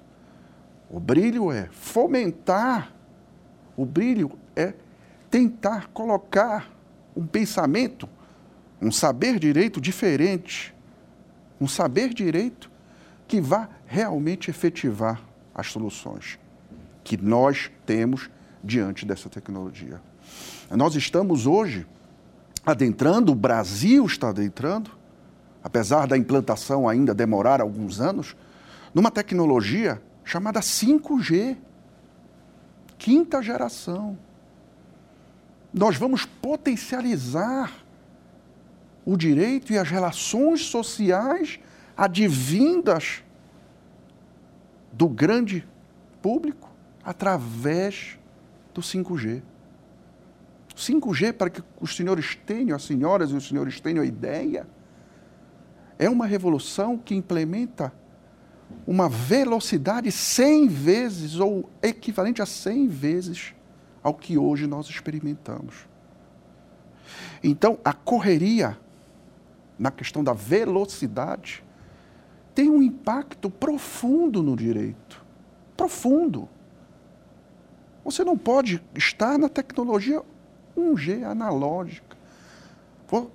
O 0.89 0.99
brilho 0.99 1.51
é 1.51 1.67
fomentar, 1.71 2.93
o 3.75 3.85
brilho 3.85 4.31
é 4.55 4.73
tentar 5.29 5.87
colocar 5.89 6.71
um 7.15 7.27
pensamento, 7.27 8.09
um 8.81 8.91
saber 8.91 9.37
direito 9.37 9.81
diferente, 9.81 10.73
um 11.59 11.67
saber 11.67 12.13
direito 12.13 12.71
que 13.27 13.41
vá 13.41 13.69
realmente 13.85 14.49
efetivar 14.49 15.26
as 15.57 15.71
soluções 15.71 16.37
que 17.03 17.17
nós 17.17 17.71
temos 17.85 18.29
diante 18.63 19.05
dessa 19.05 19.27
tecnologia. 19.29 19.99
Nós 20.69 20.95
estamos 20.95 21.47
hoje 21.47 21.87
adentrando, 22.65 23.31
o 23.31 23.35
Brasil 23.35 24.05
está 24.05 24.29
adentrando, 24.29 24.91
apesar 25.63 26.05
da 26.05 26.17
implantação 26.17 26.87
ainda 26.87 27.15
demorar 27.15 27.61
alguns 27.61 27.99
anos, 27.99 28.35
numa 28.93 29.09
tecnologia 29.09 30.01
chamada 30.23 30.59
5G, 30.59 31.57
quinta 32.97 33.41
geração. 33.41 34.17
Nós 35.73 35.95
vamos 35.95 36.25
potencializar 36.25 37.71
o 39.05 39.15
direito 39.15 39.71
e 39.71 39.77
as 39.77 39.89
relações 39.89 40.65
sociais 40.65 41.59
advindas 41.95 43.23
do 44.91 45.07
grande 45.07 45.67
público 46.21 46.69
através 47.03 48.17
do 48.73 48.81
5G. 48.81 49.41
5G, 50.75 51.33
para 51.33 51.49
que 51.49 51.63
os 51.81 51.95
senhores 51.95 52.35
tenham, 52.45 52.75
as 52.75 52.83
senhoras 52.83 53.31
e 53.31 53.35
os 53.35 53.47
senhores 53.47 53.79
tenham 53.79 54.03
a 54.03 54.05
ideia, 54.05 54.67
é 55.97 56.09
uma 56.09 56.27
revolução 56.27 56.97
que 56.97 57.15
implementa 57.15 57.91
uma 58.85 59.09
velocidade 59.09 60.11
100 60.11 60.67
vezes 60.67 61.35
ou 61.39 61.69
equivalente 61.81 62.41
a 62.41 62.45
100 62.45 62.87
vezes 62.87 63.55
ao 64.03 64.13
que 64.13 64.37
hoje 64.37 64.67
nós 64.67 64.87
experimentamos. 64.87 65.87
Então, 67.43 67.79
a 67.83 67.93
correria 67.93 68.77
na 69.77 69.91
questão 69.91 70.23
da 70.23 70.33
velocidade 70.33 71.63
tem 72.57 72.71
um 72.71 72.81
impacto 72.81 73.51
profundo 73.51 74.41
no 74.41 74.55
direito. 74.55 75.23
Profundo. 75.77 76.49
Você 78.03 78.23
não 78.23 78.35
pode 78.35 78.83
estar 78.95 79.37
na 79.37 79.47
tecnologia 79.47 80.23
1G 80.75 81.23
analógica. 81.23 82.17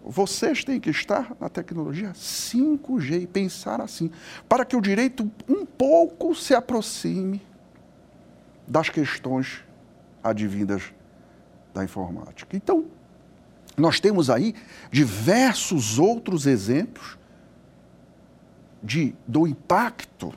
Vocês 0.04 0.64
têm 0.64 0.80
que 0.80 0.90
estar 0.90 1.36
na 1.38 1.48
tecnologia 1.48 2.10
5G 2.10 3.22
e 3.22 3.26
pensar 3.28 3.80
assim, 3.80 4.10
para 4.48 4.64
que 4.64 4.74
o 4.74 4.80
direito 4.80 5.30
um 5.48 5.64
pouco 5.64 6.34
se 6.34 6.52
aproxime 6.52 7.40
das 8.66 8.90
questões 8.90 9.62
advindas 10.20 10.92
da 11.72 11.84
informática. 11.84 12.56
Então, 12.56 12.86
nós 13.76 14.00
temos 14.00 14.28
aí 14.28 14.52
diversos 14.90 16.00
outros 16.00 16.44
exemplos 16.44 17.21
de, 18.82 19.14
do 19.26 19.46
impacto 19.46 20.32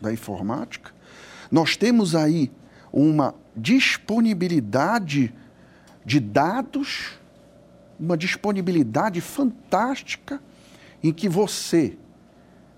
da 0.00 0.12
informática. 0.12 0.92
Nós 1.50 1.76
temos 1.76 2.14
aí 2.14 2.50
uma 2.92 3.34
disponibilidade 3.56 5.32
de 6.04 6.18
dados, 6.18 7.12
uma 7.98 8.16
disponibilidade 8.16 9.20
fantástica 9.20 10.40
em 11.02 11.12
que 11.12 11.28
você 11.28 11.96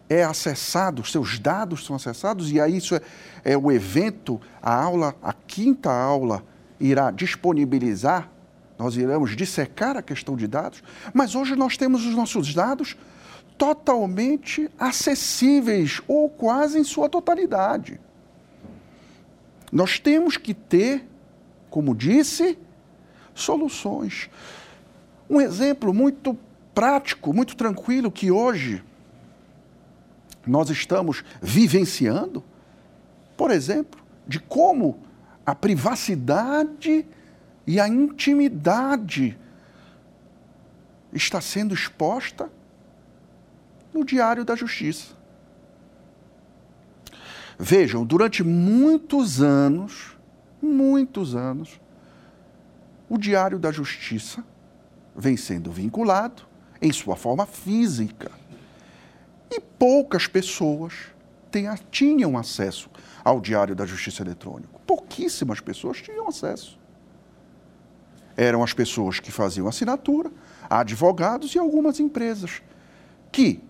é 0.08 0.22
acessado, 0.22 1.04
seus 1.04 1.38
dados 1.38 1.84
são 1.84 1.96
acessados, 1.96 2.52
e 2.52 2.60
aí 2.60 2.76
isso 2.76 2.94
é, 2.94 3.00
é 3.44 3.56
o 3.56 3.72
evento, 3.72 4.40
a 4.60 4.74
aula, 4.74 5.14
a 5.22 5.32
quinta 5.32 5.90
aula 5.90 6.44
irá 6.78 7.10
disponibilizar, 7.10 8.28
nós 8.78 8.96
iremos 8.96 9.34
dissecar 9.34 9.96
a 9.96 10.02
questão 10.02 10.36
de 10.36 10.46
dados, 10.46 10.82
mas 11.12 11.34
hoje 11.34 11.56
nós 11.56 11.76
temos 11.76 12.04
os 12.04 12.14
nossos 12.14 12.52
dados 12.52 12.96
totalmente 13.56 14.70
acessíveis, 14.78 16.00
ou 16.06 16.28
quase 16.28 16.78
em 16.78 16.84
sua 16.84 17.08
totalidade. 17.08 18.00
Nós 19.70 19.98
temos 19.98 20.36
que 20.36 20.54
ter, 20.54 21.06
como 21.70 21.94
disse, 21.94 22.58
soluções. 23.34 24.28
Um 25.28 25.40
exemplo 25.40 25.92
muito 25.92 26.38
prático, 26.74 27.32
muito 27.32 27.56
tranquilo 27.56 28.10
que 28.10 28.30
hoje 28.30 28.82
nós 30.46 30.68
estamos 30.70 31.24
vivenciando, 31.40 32.44
por 33.36 33.50
exemplo, 33.50 34.02
de 34.26 34.38
como 34.38 34.98
a 35.44 35.54
privacidade 35.54 37.06
e 37.66 37.80
a 37.80 37.88
intimidade 37.88 39.38
está 41.12 41.40
sendo 41.40 41.74
exposta 41.74 42.50
no 43.94 44.04
Diário 44.04 44.44
da 44.44 44.56
Justiça. 44.56 45.14
Vejam, 47.56 48.04
durante 48.04 48.42
muitos 48.42 49.40
anos, 49.40 50.16
muitos 50.60 51.36
anos, 51.36 51.80
o 53.08 53.16
Diário 53.16 53.58
da 53.58 53.70
Justiça 53.70 54.44
vem 55.14 55.36
sendo 55.36 55.70
vinculado 55.70 56.42
em 56.82 56.92
sua 56.92 57.14
forma 57.14 57.46
física. 57.46 58.32
E 59.48 59.60
poucas 59.60 60.26
pessoas 60.26 60.92
tinham 61.92 62.36
acesso 62.36 62.90
ao 63.22 63.40
Diário 63.40 63.76
da 63.76 63.86
Justiça 63.86 64.22
Eletrônico. 64.22 64.80
Pouquíssimas 64.84 65.60
pessoas 65.60 66.02
tinham 66.02 66.26
acesso. 66.26 66.76
Eram 68.36 68.64
as 68.64 68.72
pessoas 68.72 69.20
que 69.20 69.30
faziam 69.30 69.68
assinatura, 69.68 70.32
advogados 70.68 71.54
e 71.54 71.58
algumas 71.58 72.00
empresas 72.00 72.60
que 73.30 73.62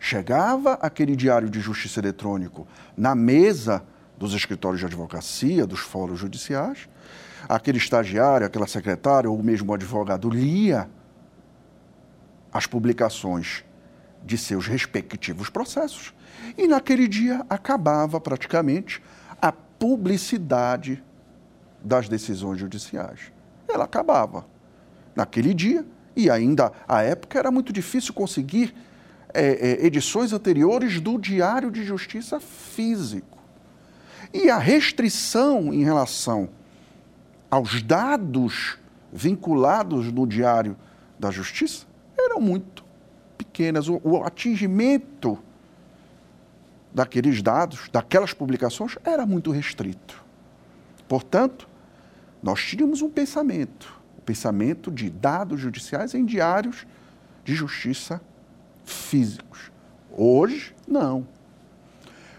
chegava 0.00 0.72
aquele 0.80 1.14
diário 1.14 1.50
de 1.50 1.60
justiça 1.60 2.00
eletrônico 2.00 2.66
na 2.96 3.14
mesa 3.14 3.84
dos 4.18 4.32
escritórios 4.32 4.80
de 4.80 4.86
advocacia, 4.86 5.66
dos 5.66 5.80
fóruns 5.80 6.18
judiciais, 6.18 6.88
aquele 7.46 7.78
estagiário, 7.78 8.46
aquela 8.46 8.66
secretária 8.66 9.30
ou 9.30 9.40
mesmo 9.42 9.72
advogado 9.74 10.28
lia 10.30 10.88
as 12.52 12.66
publicações 12.66 13.62
de 14.24 14.36
seus 14.36 14.66
respectivos 14.66 15.48
processos 15.50 16.14
e 16.56 16.66
naquele 16.66 17.06
dia 17.06 17.44
acabava 17.48 18.20
praticamente 18.20 19.02
a 19.40 19.52
publicidade 19.52 21.02
das 21.82 22.08
decisões 22.08 22.58
judiciais. 22.58 23.32
Ela 23.68 23.84
acabava 23.84 24.46
naquele 25.14 25.54
dia 25.54 25.86
e 26.16 26.30
ainda 26.30 26.72
à 26.86 27.02
época 27.02 27.38
era 27.38 27.50
muito 27.50 27.72
difícil 27.72 28.12
conseguir 28.12 28.74
é, 29.34 29.82
é, 29.82 29.86
edições 29.86 30.32
anteriores 30.32 31.00
do 31.00 31.18
Diário 31.18 31.70
de 31.70 31.84
Justiça 31.84 32.40
físico. 32.40 33.38
E 34.32 34.48
a 34.48 34.58
restrição 34.58 35.72
em 35.72 35.82
relação 35.82 36.48
aos 37.50 37.82
dados 37.82 38.78
vinculados 39.12 40.12
no 40.12 40.26
Diário 40.26 40.76
da 41.18 41.30
Justiça 41.30 41.86
eram 42.16 42.40
muito 42.40 42.84
pequenas. 43.36 43.88
O, 43.88 44.00
o 44.04 44.22
atingimento 44.22 45.38
daqueles 46.92 47.42
dados, 47.42 47.88
daquelas 47.90 48.32
publicações, 48.32 48.96
era 49.04 49.26
muito 49.26 49.50
restrito. 49.50 50.22
Portanto, 51.08 51.68
nós 52.42 52.62
tínhamos 52.62 53.02
um 53.02 53.10
pensamento, 53.10 54.00
o 54.16 54.22
pensamento 54.22 54.90
de 54.90 55.10
dados 55.10 55.60
judiciais 55.60 56.14
em 56.14 56.24
diários 56.24 56.86
de 57.44 57.54
justiça 57.54 58.20
físicos. 58.90 59.70
Hoje, 60.10 60.74
não. 60.86 61.26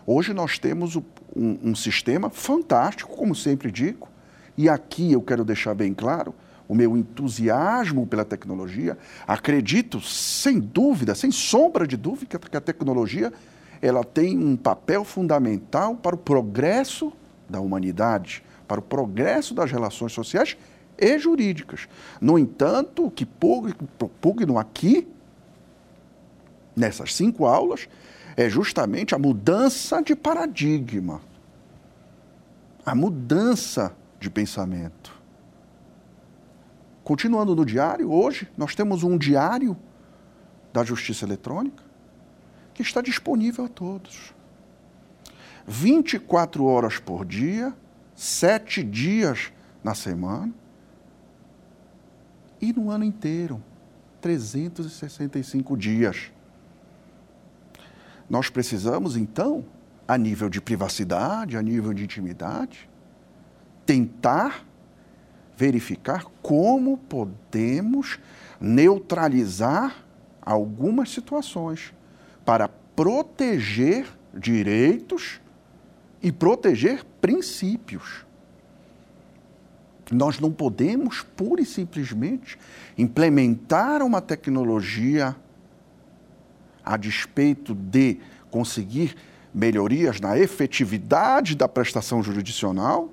Hoje 0.06 0.34
nós 0.34 0.60
temos 0.60 0.96
um, 0.96 1.04
um 1.36 1.76
sistema 1.76 2.30
fantástico, 2.30 3.16
como 3.16 3.36
sempre 3.36 3.72
digo, 3.72 4.10
e 4.58 4.68
aqui 4.68 5.12
eu 5.14 5.22
quero 5.22 5.46
deixar 5.46 5.74
bem 5.74 5.94
claro 5.94 6.34
o 6.68 6.76
meu 6.76 6.96
entusiasmo 6.96 8.08
pela 8.08 8.24
tecnologia. 8.24 8.98
Acredito, 9.28 10.00
sem 10.00 10.60
dúvida, 10.60 11.14
sem 11.14 11.32
sombra 11.32 11.86
de 11.86 11.98
dúvida, 11.98 12.40
que 12.40 12.58
a 12.58 12.62
tecnologia 12.62 13.32
ela 13.82 14.04
tem 14.04 14.38
um 14.38 14.56
papel 14.56 15.04
fundamental 15.04 15.96
para 15.96 16.16
o 16.16 16.18
progresso 16.18 17.12
da 17.50 17.60
humanidade, 17.60 18.44
para 18.68 18.80
o 18.80 18.84
progresso 18.84 19.54
das 19.54 19.72
relações 19.72 20.14
sociais 20.14 20.56
e 20.98 21.18
jurídicas. 21.20 21.90
No 22.22 22.38
entanto, 22.38 23.08
o 23.08 23.12
que 23.12 23.26
pugno 23.26 24.58
aqui 24.58 25.08
nessas 26.76 27.14
cinco 27.14 27.46
aulas 27.46 27.88
é 28.36 28.50
justamente 28.50 29.14
a 29.14 29.20
mudança 29.20 30.02
de 30.02 30.16
paradigma, 30.16 31.22
a 32.86 32.96
mudança 32.96 33.96
de 34.20 34.30
pensamento. 34.30 35.20
Continuando 37.04 37.56
no 37.56 37.66
diário, 37.66 38.12
hoje 38.12 38.48
nós 38.58 38.76
temos 38.76 39.04
um 39.04 39.18
diário 39.18 39.76
da 40.72 40.84
Justiça 40.84 41.26
Eletrônica 41.26 41.84
que 42.74 42.82
está 42.82 43.02
disponível 43.02 43.66
a 43.66 43.70
todos. 43.70 44.34
24 45.68 46.64
horas 46.66 46.98
por 46.98 47.26
dia, 47.26 47.76
sete 48.16 48.84
dias 48.84 49.52
na 49.84 49.94
semana 49.94 50.54
e 52.62 52.72
no 52.72 52.90
ano 52.92 53.04
inteiro, 53.04 53.62
365 54.22 55.76
dias. 55.76 56.32
Nós 58.32 58.50
precisamos, 58.50 59.18
então, 59.18 59.66
a 60.08 60.18
nível 60.18 60.48
de 60.48 60.62
privacidade, 60.62 61.58
a 61.58 61.62
nível 61.62 61.94
de 61.94 62.06
intimidade, 62.06 62.90
tentar 63.86 64.66
verificar 65.58 66.24
como 66.42 66.98
podemos 66.98 68.20
neutralizar 68.58 69.98
algumas 70.42 71.10
situações 71.10 71.94
para 72.46 72.70
proteger 72.70 74.08
direitos 74.34 75.42
e 76.24 76.32
proteger 76.32 77.04
princípios. 77.20 78.26
Nós 80.10 80.40
não 80.40 80.54
podemos 80.54 81.22
pura 81.22 81.62
e 81.62 81.66
simplesmente 81.66 82.58
implementar 82.98 84.02
uma 84.02 84.22
tecnologia 84.22 85.36
a 86.84 86.98
despeito 86.98 87.74
de 87.74 88.20
conseguir 88.50 89.16
melhorias 89.54 90.20
na 90.20 90.38
efetividade 90.38 91.56
da 91.56 91.68
prestação 91.68 92.24
jurisdicional 92.24 93.10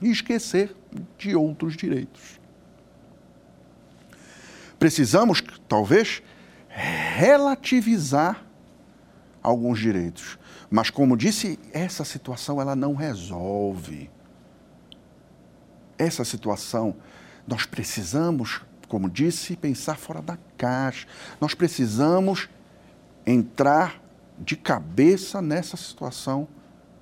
e 0.00 0.10
esquecer 0.10 0.74
de 1.18 1.34
outros 1.36 1.76
direitos. 1.76 2.40
Precisamos, 4.78 5.42
talvez, 5.68 6.22
relativizar 6.68 8.44
alguns 9.42 9.78
direitos. 9.78 10.38
Mas, 10.70 10.90
como 10.90 11.16
disse, 11.16 11.58
essa 11.72 12.04
situação 12.04 12.60
ela 12.60 12.74
não 12.74 12.94
resolve. 12.94 14.10
Essa 15.98 16.24
situação, 16.24 16.96
nós 17.46 17.66
precisamos 17.66 18.62
como 18.92 19.08
disse, 19.08 19.56
pensar 19.56 19.96
fora 19.96 20.20
da 20.20 20.36
caixa. 20.58 21.06
Nós 21.40 21.54
precisamos 21.54 22.50
entrar 23.24 24.02
de 24.38 24.54
cabeça 24.54 25.40
nessa 25.40 25.78
situação 25.78 26.46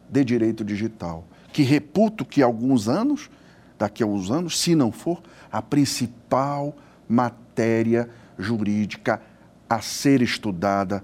de 0.09 0.25
direito 0.25 0.65
digital, 0.65 1.25
que 1.53 1.65
reputo 1.65 2.25
que 2.25 2.45
alguns 2.45 2.89
anos, 2.89 3.29
daqui 3.77 4.05
a 4.05 4.07
alguns 4.07 4.31
anos, 4.31 4.61
se 4.61 4.77
não 4.77 4.93
for 4.93 5.21
a 5.51 5.61
principal 5.61 6.77
matéria 7.09 8.09
jurídica 8.39 9.21
a 9.69 9.81
ser 9.81 10.23
estudada 10.23 11.03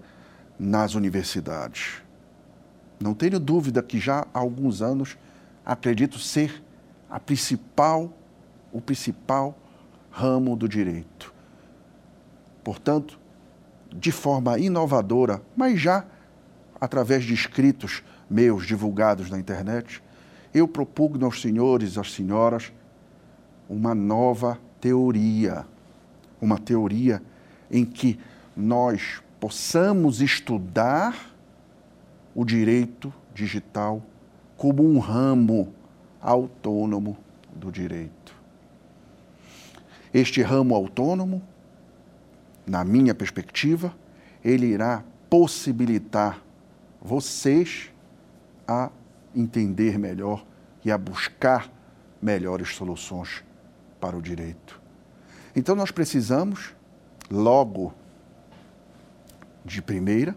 nas 0.57 0.95
universidades. 0.95 2.01
Não 3.01 3.13
tenho 3.13 3.41
dúvida 3.41 3.83
que 3.83 3.99
já 3.99 4.25
há 4.33 4.39
alguns 4.39 4.81
anos 4.81 5.19
acredito 5.65 6.21
ser 6.21 6.63
a 7.11 7.19
principal, 7.19 8.17
o 8.71 8.81
principal 8.81 9.59
ramo 10.17 10.57
do 10.57 10.67
direito. 10.67 11.35
Portanto, 12.65 13.21
de 13.95 14.11
forma 14.11 14.59
inovadora, 14.59 15.43
mas 15.55 15.79
já 15.79 16.07
através 16.81 17.23
de 17.23 17.35
escritos 17.35 18.03
meus 18.29 18.67
divulgados 18.67 19.29
na 19.29 19.39
internet, 19.39 20.03
eu 20.55 20.67
propugno 20.67 21.27
aos 21.27 21.43
senhores 21.43 21.97
e 21.97 22.01
às 22.01 22.15
senhoras 22.15 22.73
uma 23.69 23.95
nova 23.95 24.59
teoria. 24.81 25.67
Uma 26.41 26.59
teoria 26.59 27.23
em 27.71 27.85
que 27.85 28.19
nós 28.57 29.21
possamos 29.39 30.23
estudar 30.23 31.15
o 32.35 32.43
direito 32.43 33.13
digital 33.35 34.03
como 34.57 34.83
um 34.83 34.99
ramo 34.99 35.75
autônomo 36.23 37.19
do 37.55 37.71
direito. 37.71 38.16
Este 40.17 40.41
ramo 40.41 40.75
autônomo, 40.75 41.43
na 42.67 42.83
minha 42.83 43.15
perspectiva, 43.15 43.95
ele 44.43 44.65
irá 44.65 45.05
possibilitar 45.29 46.43
vocês 47.03 47.93
a 48.67 48.91
entender 49.35 49.99
melhor 49.99 50.43
e 50.83 50.91
a 50.91 50.97
buscar 50.97 51.71
melhores 52.23 52.75
soluções 52.75 53.45
para 54.01 54.17
o 54.17 54.23
direito. 54.23 54.81
Então 55.55 55.77
nós 55.77 55.91
precisamos, 55.91 56.75
logo 57.31 57.93
de 59.67 59.83
primeira, 59.83 60.35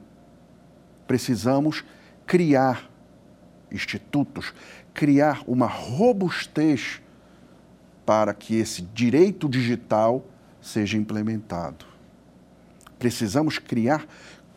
precisamos 1.08 1.86
criar 2.28 2.92
institutos, 3.72 4.54
criar 4.94 5.42
uma 5.48 5.68
robustez 5.68 7.02
para 8.10 8.34
que 8.34 8.56
esse 8.56 8.82
direito 8.82 9.48
digital 9.48 10.26
seja 10.60 10.98
implementado. 10.98 11.86
Precisamos 12.98 13.60
criar 13.60 14.04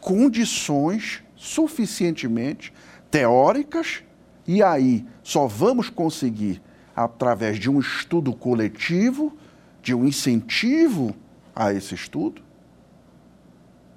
condições 0.00 1.22
suficientemente 1.36 2.72
teóricas 3.10 4.02
e 4.46 4.62
aí 4.62 5.06
só 5.22 5.46
vamos 5.46 5.90
conseguir 5.90 6.62
através 6.96 7.58
de 7.58 7.68
um 7.68 7.78
estudo 7.78 8.32
coletivo, 8.32 9.36
de 9.82 9.94
um 9.94 10.06
incentivo 10.06 11.14
a 11.54 11.74
esse 11.74 11.94
estudo, 11.94 12.40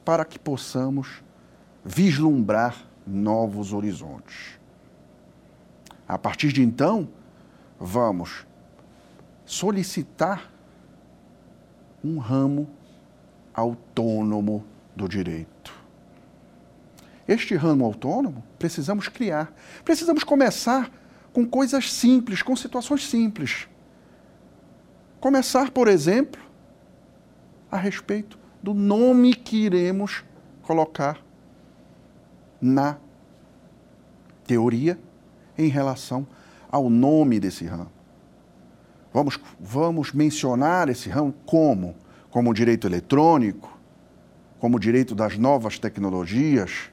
para 0.03 0.25
que 0.25 0.37
possamos 0.37 1.23
vislumbrar 1.81 2.75
novos 3.07 3.71
horizontes. 3.71 4.59
A 6.05 6.17
partir 6.17 6.51
de 6.51 6.61
então, 6.61 7.07
vamos 7.79 8.45
solicitar 9.45 10.51
um 12.03 12.17
ramo 12.17 12.69
autônomo 13.53 14.65
do 14.95 15.07
direito. 15.07 15.73
Este 17.27 17.55
ramo 17.55 17.85
autônomo 17.85 18.43
precisamos 18.59 19.07
criar. 19.07 19.53
Precisamos 19.83 20.23
começar 20.23 20.91
com 21.33 21.45
coisas 21.45 21.91
simples, 21.91 22.41
com 22.41 22.55
situações 22.55 23.07
simples. 23.07 23.67
Começar, 25.19 25.71
por 25.71 25.87
exemplo, 25.87 26.41
a 27.71 27.77
respeito 27.77 28.37
do 28.61 28.73
nome 28.73 29.33
que 29.33 29.57
iremos 29.57 30.23
colocar 30.61 31.19
na 32.61 32.97
teoria 34.45 34.99
em 35.57 35.67
relação 35.67 36.27
ao 36.71 36.89
nome 36.89 37.39
desse 37.39 37.65
ramo. 37.65 37.94
Vamos, 39.15 39.39
vamos 39.57 40.11
mencionar 40.11 40.89
esse 40.89 41.07
ramo 41.07 41.33
como? 41.45 41.95
Como 42.29 42.53
direito 42.53 42.85
eletrônico, 42.85 43.79
como 44.59 44.77
direito 44.77 45.15
das 45.15 45.37
novas 45.37 45.79
tecnologias 45.79 46.91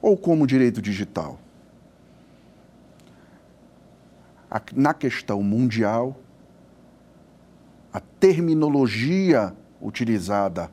ou 0.00 0.16
como 0.16 0.46
direito 0.46 0.80
digital? 0.80 1.38
Na 4.74 4.94
questão 4.94 5.42
mundial, 5.42 6.18
a 7.92 8.00
terminologia 8.00 9.54
utilizada 9.82 10.70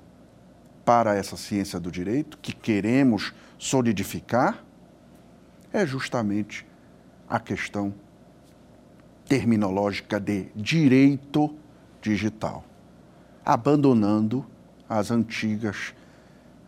para 0.85 1.15
essa 1.15 1.35
ciência 1.35 1.81
do 1.81 1.91
direito, 1.91 2.37
que 2.37 2.53
queremos 2.53 3.33
solidificar, 3.57 4.63
é 5.73 5.85
justamente 5.85 6.65
a 7.27 7.41
questão 7.41 7.93
terminológica 9.27 10.19
de 10.19 10.47
direito 10.55 11.55
digital, 12.01 12.63
abandonando 13.45 14.45
as 14.89 15.11
antigas 15.11 15.93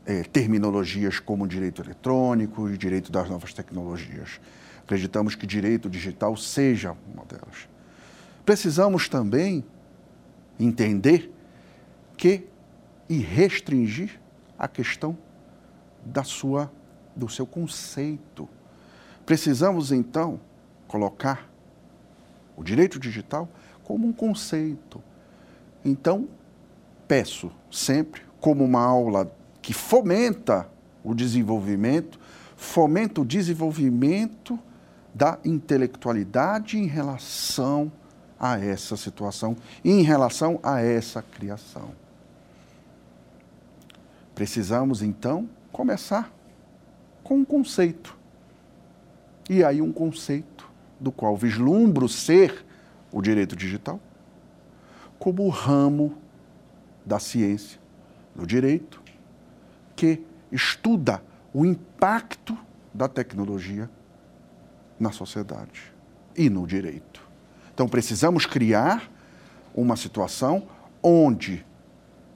eh, 0.06 0.24
terminologias 0.24 1.20
como 1.20 1.48
direito 1.48 1.82
eletrônico 1.82 2.70
e 2.70 2.78
direito 2.78 3.12
das 3.12 3.30
novas 3.30 3.54
tecnologias. 3.54 4.39
Acreditamos 4.84 5.36
que 5.36 5.48
direito 5.48 5.89
digital 5.89 6.36
seja 6.36 6.96
uma 7.13 7.26
delas. 7.26 7.68
Precisamos 8.46 9.08
também 9.08 9.63
entender 10.60 11.32
que 12.18 12.48
e 13.10 13.18
restringir 13.20 14.20
a 14.58 14.68
questão 14.68 15.18
da 16.06 16.24
sua 16.24 16.72
do 17.16 17.30
seu 17.30 17.46
conceito. 17.46 18.50
Precisamos 19.26 19.92
então 19.92 20.39
colocar 20.88 21.50
o 22.56 22.63
direito 22.63 23.00
digital 23.00 23.50
como 23.84 24.08
um 24.08 24.13
conceito. 24.13 25.02
Então, 25.84 26.28
peço 27.08 27.52
sempre, 27.72 28.22
como 28.39 28.63
uma 28.63 28.82
aula 28.82 29.32
que 29.62 29.74
fomenta 29.74 30.70
o 31.04 31.13
desenvolvimento, 31.13 32.20
fomenta 32.56 33.22
o 33.22 33.26
desenvolvimento 33.26 34.58
da 35.13 35.38
intelectualidade 35.44 36.78
em 36.78 36.86
relação 36.86 37.92
a 38.39 38.60
essa 38.60 38.98
situação, 38.98 39.56
em 39.84 40.02
relação 40.02 40.60
a 40.63 40.82
essa 40.82 41.22
criação. 41.22 41.92
Precisamos, 44.34 45.02
então, 45.02 45.48
começar 45.72 46.32
com 47.24 47.36
um 47.36 47.46
conceito. 47.46 48.18
E 49.50 49.63
aí, 49.63 49.82
um 49.82 49.92
conceito 49.92 50.73
do 51.04 51.12
qual 51.12 51.36
vislumbro 51.36 52.08
ser 52.08 52.66
o 53.12 53.22
direito 53.22 53.56
digital 53.56 54.00
como 55.20 55.44
o 55.44 55.50
ramo 55.50 56.18
da 57.06 57.20
ciência, 57.20 57.80
do 58.36 58.46
direito, 58.46 59.02
que 59.96 60.22
estuda 60.52 61.24
o 61.54 61.66
impacto 61.66 62.58
da 62.94 63.08
tecnologia 63.08 63.89
na 65.00 65.12
sociedade 65.12 65.94
e 66.36 66.50
no 66.50 66.66
direito. 66.68 67.22
Então, 67.74 67.88
precisamos 67.88 68.46
criar 68.46 69.10
uma 69.74 69.96
situação 69.96 70.68
onde 71.02 71.66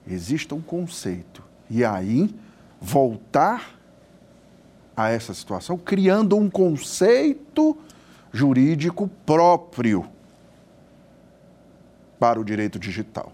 exista 0.07 0.55
um 0.55 0.61
conceito 0.61 1.43
e 1.69 1.83
aí 1.83 2.33
voltar 2.79 3.77
a 4.95 5.09
essa 5.09 5.33
situação, 5.33 5.77
criando 5.77 6.37
um 6.37 6.49
conceito 6.49 7.77
jurídico 8.31 9.07
próprio 9.25 10.07
para 12.19 12.39
o 12.39 12.43
direito 12.43 12.79
digital. 12.79 13.31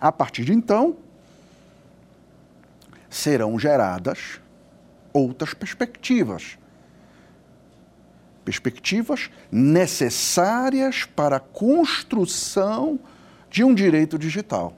A 0.00 0.10
partir 0.10 0.44
de 0.44 0.52
então, 0.52 0.96
serão 3.08 3.58
geradas 3.58 4.40
outras 5.12 5.52
perspectivas. 5.52 6.56
Perspectivas 8.44 9.30
necessárias 9.50 11.04
para 11.04 11.36
a 11.36 11.40
construção 11.40 12.98
de 13.50 13.64
um 13.64 13.74
direito 13.74 14.18
digital. 14.18 14.74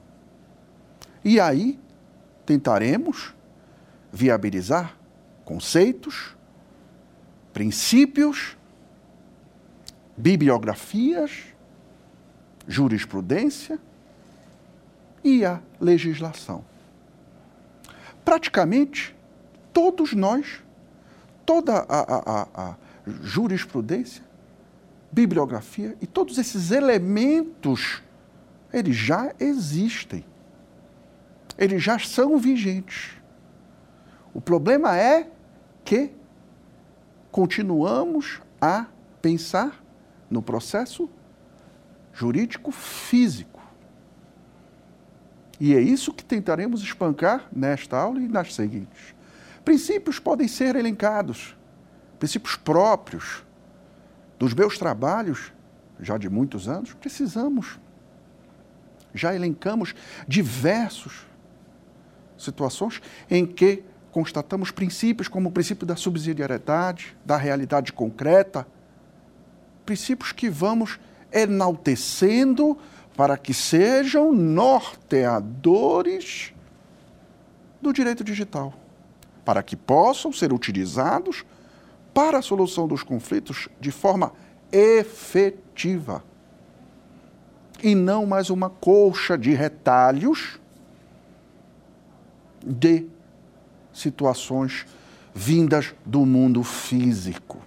E 1.23 1.39
aí 1.39 1.79
tentaremos 2.45 3.33
viabilizar 4.11 4.97
conceitos, 5.45 6.35
princípios, 7.53 8.57
bibliografias, 10.15 11.45
jurisprudência 12.67 13.79
e 15.23 15.45
a 15.45 15.61
legislação. 15.79 16.63
Praticamente 18.23 19.15
todos 19.71 20.13
nós, 20.13 20.61
toda 21.45 21.79
a, 21.79 21.99
a, 21.99 22.41
a, 22.41 22.69
a 22.69 22.75
jurisprudência, 23.21 24.23
bibliografia 25.11 25.97
e 26.01 26.07
todos 26.07 26.37
esses 26.37 26.71
elementos, 26.71 28.01
eles 28.71 28.95
já 28.95 29.33
existem. 29.39 30.25
Eles 31.57 31.83
já 31.83 31.99
são 31.99 32.37
vigentes. 32.37 33.11
O 34.33 34.41
problema 34.41 34.97
é 34.97 35.29
que 35.85 36.11
continuamos 37.31 38.41
a 38.59 38.87
pensar 39.21 39.82
no 40.33 40.41
processo 40.41 41.09
jurídico 42.11 42.71
físico. 42.71 43.61
E 45.59 45.75
é 45.75 45.79
isso 45.79 46.13
que 46.13 46.25
tentaremos 46.25 46.81
espancar 46.81 47.47
nesta 47.55 47.95
aula 47.97 48.19
e 48.19 48.27
nas 48.27 48.53
seguintes. 48.53 49.15
Princípios 49.63 50.19
podem 50.19 50.47
ser 50.47 50.75
elencados, 50.75 51.55
princípios 52.19 52.55
próprios 52.55 53.43
dos 54.37 54.53
meus 54.53 54.77
trabalhos, 54.77 55.53
já 55.99 56.17
de 56.17 56.27
muitos 56.27 56.67
anos, 56.67 56.93
precisamos. 56.93 57.79
Já 59.13 59.33
elencamos 59.33 59.95
diversos 60.27 61.25
situações 62.37 63.01
em 63.29 63.45
que 63.45 63.83
constatamos 64.11 64.71
princípios 64.71 65.27
como 65.27 65.49
o 65.49 65.51
princípio 65.51 65.85
da 65.85 65.95
subsidiariedade, 65.95 67.15
da 67.23 67.37
realidade 67.37 67.93
concreta, 67.93 68.67
princípios 69.85 70.31
que 70.31 70.49
vamos 70.49 70.99
enaltecendo 71.31 72.75
para 73.15 73.37
que 73.37 73.53
sejam 73.53 74.33
norteadores 74.33 76.51
do 77.81 77.93
direito 77.93 78.23
digital, 78.23 78.73
para 79.43 79.61
que 79.61 79.75
possam 79.75 80.31
ser 80.31 80.53
utilizados 80.53 81.43
para 82.13 82.37
a 82.39 82.41
solução 82.41 82.87
dos 82.87 83.03
conflitos 83.03 83.67
de 83.79 83.91
forma 83.91 84.31
efetiva 84.71 86.23
e 87.83 87.93
não 87.93 88.25
mais 88.25 88.49
uma 88.49 88.69
colcha 88.69 89.37
de 89.37 89.53
retalhos 89.53 90.57
de 92.65 93.05
situações 93.93 94.85
vindas 95.35 95.93
do 96.05 96.25
mundo 96.25 96.63
físico. 96.63 97.61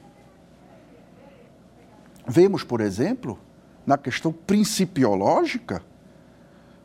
Vemos, 2.26 2.64
por 2.64 2.80
exemplo, 2.80 3.38
na 3.86 3.96
questão 3.96 4.32
principiológica, 4.32 5.82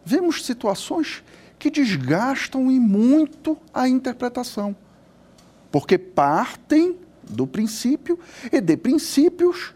vemos 0.06 0.46
situações 0.46 1.24
que 1.58 1.70
desgastam 1.70 2.72
e 2.72 2.80
muito 2.80 3.58
a 3.74 3.88
interpretação. 3.88 4.76
porque 5.72 5.98
partem 5.98 6.98
do 7.24 7.48
princípio 7.48 8.20
e 8.52 8.60
de 8.60 8.76
princípios 8.76 9.74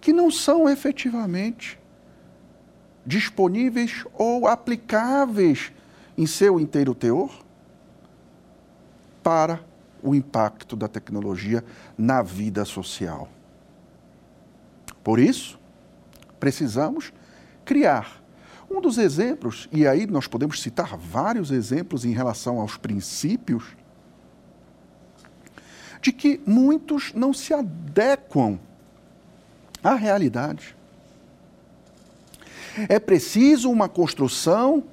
que 0.00 0.12
não 0.12 0.30
são 0.30 0.68
efetivamente 0.68 1.78
disponíveis 3.04 4.04
ou 4.14 4.46
aplicáveis 4.46 5.72
em 6.16 6.26
seu 6.26 6.60
inteiro 6.60 6.94
teor 6.94 7.44
para 9.20 9.60
o 10.02 10.14
impacto 10.14 10.76
da 10.76 10.86
tecnologia 10.86 11.64
na 11.98 12.22
vida 12.22 12.64
social. 12.64 13.28
Por 15.02 15.18
isso, 15.18 15.58
precisamos 16.38 17.12
criar. 17.64 18.20
Um 18.70 18.80
dos 18.80 18.98
exemplos, 18.98 19.68
e 19.72 19.86
aí 19.86 20.06
nós 20.06 20.26
podemos 20.26 20.60
citar 20.60 20.96
vários 20.96 21.50
exemplos 21.50 22.04
em 22.04 22.12
relação 22.12 22.60
aos 22.60 22.76
princípios, 22.76 23.64
de 26.00 26.12
que 26.12 26.40
muitos 26.46 27.12
não 27.12 27.32
se 27.32 27.52
adequam 27.52 28.58
à 29.82 29.94
realidade. 29.94 30.76
É 32.88 32.98
preciso 32.98 33.70
uma 33.70 33.88
construção 33.88 34.84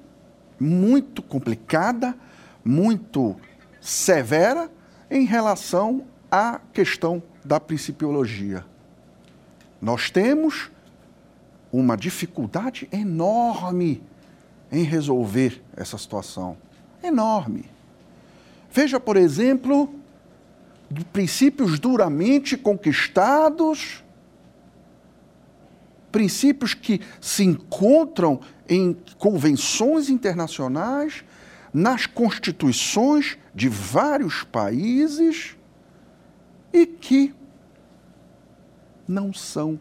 muito 0.60 1.22
complicada, 1.22 2.15
muito 2.65 3.36
severa 3.80 4.70
em 5.10 5.24
relação 5.24 6.06
à 6.32 6.60
questão 6.74 7.22
da 7.46 7.60
principiologia. 7.60 8.65
Nós 9.82 10.10
temos 10.10 10.72
uma 11.72 11.96
dificuldade 11.96 12.88
enorme 12.92 14.02
em 14.72 14.84
resolver 14.84 15.62
essa 15.76 15.98
situação. 15.98 16.58
Enorme. 17.04 17.66
Veja, 18.72 19.00
por 19.00 19.16
exemplo, 19.16 19.94
princípios 21.12 21.80
duramente 21.80 22.58
conquistados, 22.58 24.04
princípios 26.12 26.74
que 26.74 27.02
se 27.22 27.44
encontram 27.44 28.40
em 28.68 28.98
convenções 29.18 30.10
internacionais, 30.10 31.24
nas 31.74 32.06
constituições 32.06 33.38
de 33.54 33.70
vários 33.70 34.44
países 34.44 35.56
e 36.74 36.86
que 36.86 37.34
não 39.08 39.34
são 39.34 39.80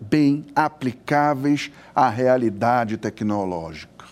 bem 0.00 0.46
aplicáveis 0.54 1.72
à 1.94 2.08
realidade 2.08 2.96
tecnológica. 2.96 4.06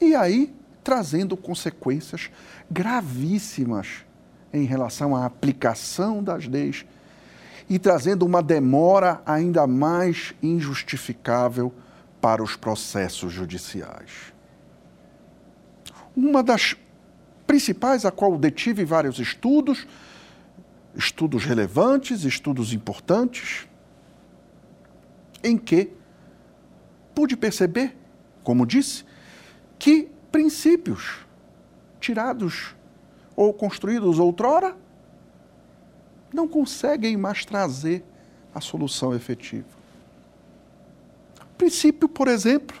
E 0.00 0.14
aí, 0.14 0.54
trazendo 0.84 1.36
consequências 1.36 2.30
gravíssimas 2.70 4.04
em 4.52 4.64
relação 4.64 5.16
à 5.16 5.24
aplicação 5.24 6.22
das 6.22 6.46
leis 6.46 6.84
e 7.68 7.78
trazendo 7.78 8.24
uma 8.24 8.42
demora 8.42 9.20
ainda 9.26 9.66
mais 9.66 10.32
injustificável 10.42 11.72
para 12.20 12.42
os 12.42 12.54
processos 12.54 13.32
judiciais. 13.32 14.32
Uma 16.16 16.42
das 16.42 16.76
principais, 17.46 18.04
a 18.04 18.10
qual 18.10 18.38
detive 18.38 18.84
vários 18.84 19.18
estudos, 19.18 19.86
estudos 20.96 21.44
relevantes, 21.44 22.24
estudos 22.24 22.72
importantes, 22.72 23.68
em 25.44 25.58
que 25.58 25.92
pude 27.14 27.36
perceber, 27.36 27.94
como 28.42 28.66
disse, 28.66 29.04
que 29.78 30.08
princípios 30.32 31.26
tirados 32.00 32.74
ou 33.34 33.52
construídos 33.52 34.18
outrora 34.18 34.74
não 36.32 36.48
conseguem 36.48 37.14
mais 37.16 37.44
trazer 37.44 38.02
a 38.54 38.60
solução 38.60 39.12
efetiva. 39.14 39.66
Princípio, 41.56 42.08
por 42.08 42.26
exemplo, 42.28 42.76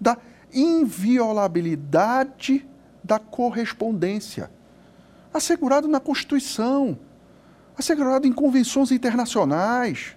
da 0.00 0.18
inviolabilidade 0.52 2.66
da 3.02 3.18
correspondência, 3.18 4.50
assegurado 5.32 5.88
na 5.88 6.00
Constituição, 6.00 6.98
assegurado 7.76 8.26
em 8.26 8.32
convenções 8.32 8.90
internacionais, 8.92 10.16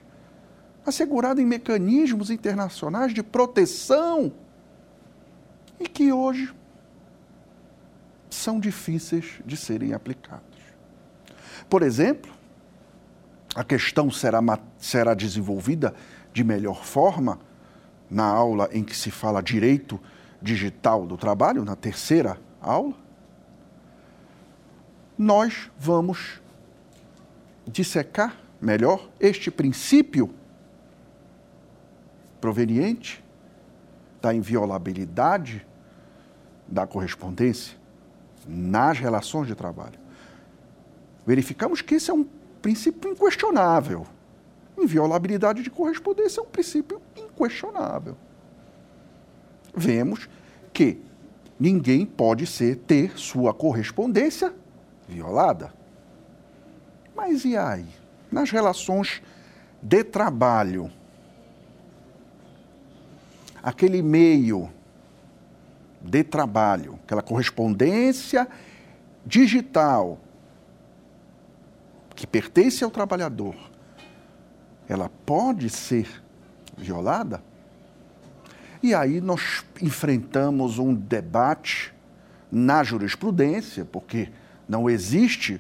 assegurado 0.86 1.42
em 1.42 1.46
mecanismos 1.46 2.30
internacionais 2.30 3.14
de 3.14 3.24
proteção 3.24 4.32
e 5.80 5.88
que 5.88 6.12
hoje 6.12 6.54
são 8.30 8.60
difíceis 8.60 9.42
de 9.46 9.58
serem 9.58 9.94
aplicados. 9.94 10.46
Por 11.70 11.82
exemplo, 11.82 12.32
a 13.56 13.64
questão 13.64 14.12
será, 14.12 14.40
será 14.78 15.14
desenvolvida 15.14 15.94
de 16.32 16.44
melhor 16.44 16.86
forma 16.86 17.40
na 18.10 18.26
aula 18.26 18.70
em 18.72 18.84
que 18.84 18.96
se 18.96 19.12
fala 19.12 19.42
direito 19.42 20.00
digital 20.42 21.06
do 21.06 21.18
trabalho, 21.18 21.66
na 21.66 21.76
terceira 21.76 22.40
aula. 22.62 22.94
Nós 25.18 25.70
vamos 25.78 26.40
dissecar 27.68 28.38
melhor 28.62 29.10
este 29.20 29.52
princípio 29.52 30.34
proveniente 32.40 33.24
da 34.22 34.34
inviolabilidade 34.34 35.66
da 36.68 36.88
correspondência 36.88 37.78
nas 38.48 38.98
relações 38.98 39.48
de 39.48 39.56
trabalho. 39.56 40.00
Verificamos 41.26 41.82
que 41.82 41.96
esse 41.96 42.10
é 42.10 42.14
um 42.14 42.26
princípio 42.62 43.12
inquestionável. 43.12 44.08
Inviolabilidade 44.78 45.62
de 45.62 45.70
correspondência 45.70 46.40
é 46.40 46.44
um 46.44 46.48
princípio 46.48 47.02
inquestionável. 47.16 48.16
Vemos 49.76 50.30
que 50.72 51.02
ninguém 51.60 52.06
pode 52.06 52.46
ser 52.46 52.78
ter 52.78 53.18
sua 53.18 53.54
correspondência 53.54 54.54
violada. 55.08 55.77
Mas 57.18 57.44
e 57.46 57.58
aí? 57.58 57.88
Nas 58.32 58.52
relações 58.52 59.24
de 59.82 60.04
trabalho, 60.04 60.92
aquele 63.64 64.04
meio 64.04 64.70
de 66.00 66.24
trabalho, 66.24 67.00
aquela 67.04 67.24
correspondência 67.24 68.48
digital 69.26 70.20
que 72.16 72.28
pertence 72.28 72.84
ao 72.84 72.92
trabalhador, 72.92 73.56
ela 74.88 75.10
pode 75.26 75.72
ser 75.72 76.08
violada? 76.78 77.44
E 78.82 78.94
aí 78.94 79.20
nós 79.20 79.66
enfrentamos 79.82 80.78
um 80.78 80.94
debate 80.94 81.94
na 82.52 82.84
jurisprudência, 82.84 83.86
porque 83.86 84.30
não 84.70 84.88
existe 84.88 85.60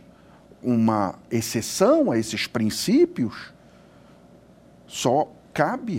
uma 0.61 1.15
exceção 1.29 2.11
a 2.11 2.17
esses 2.17 2.47
princípios, 2.47 3.53
só 4.87 5.31
cabe 5.53 5.95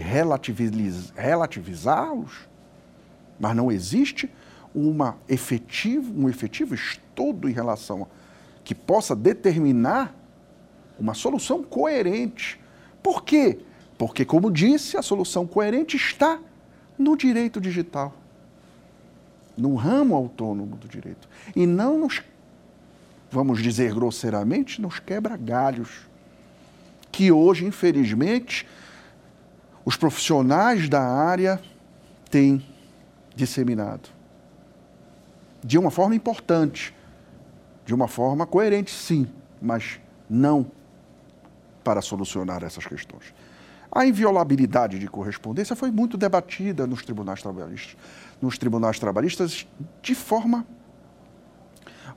relativizá-los, 1.17 2.49
mas 3.39 3.57
não 3.57 3.71
existe 3.71 4.31
uma 4.75 5.17
efetivo, 5.29 6.13
um 6.17 6.29
efetivo 6.29 6.75
estudo 6.75 7.49
em 7.49 7.53
relação 7.53 8.03
a, 8.05 8.07
que 8.63 8.75
possa 8.75 9.17
determinar 9.17 10.15
uma 10.99 11.15
solução 11.15 11.63
coerente. 11.63 12.61
Por 13.03 13.25
quê? 13.25 13.59
Porque, 13.97 14.25
como 14.25 14.51
disse, 14.51 14.97
a 14.97 15.03
solução 15.03 15.47
coerente 15.47 15.97
está 15.97 16.39
no 16.99 17.17
direito 17.17 17.61
digital, 17.61 18.15
no 19.57 19.75
ramo 19.75 20.15
autônomo 20.15 20.77
do 20.77 20.89
direito. 20.89 21.29
E 21.55 21.67
não 21.67 21.99
nos, 21.99 22.23
vamos 23.31 23.63
dizer 23.63 23.95
grosseiramente, 23.95 24.81
nos 24.81 24.99
quebra 24.99 25.37
galhos, 25.37 26.09
que 27.11 27.31
hoje, 27.33 27.65
infelizmente, 27.65 28.67
os 29.85 29.97
profissionais 29.97 30.89
da 30.89 31.03
área 31.03 31.61
têm 32.31 32.65
disseminado. 33.35 34.09
De 35.63 35.79
uma 35.79 35.91
forma 35.91 36.15
importante, 36.15 36.95
de 37.85 37.95
uma 37.95 38.07
forma 38.07 38.47
coerente, 38.47 38.91
sim, 38.91 39.27
mas 39.61 39.99
não 40.29 40.71
para 41.83 42.03
solucionar 42.03 42.63
essas 42.63 42.87
questões. 42.87 43.33
A 43.91 44.05
inviolabilidade 44.05 44.99
de 44.99 45.09
correspondência 45.09 45.75
foi 45.75 45.91
muito 45.91 46.19
debatida 46.19 46.87
nos 46.87 47.03
tribunais 47.03 47.41
trabalhistas, 47.41 47.97
nos 48.41 48.59
tribunais 48.59 48.99
trabalhistas 48.99 49.67
de 50.03 50.15
forma 50.15 50.67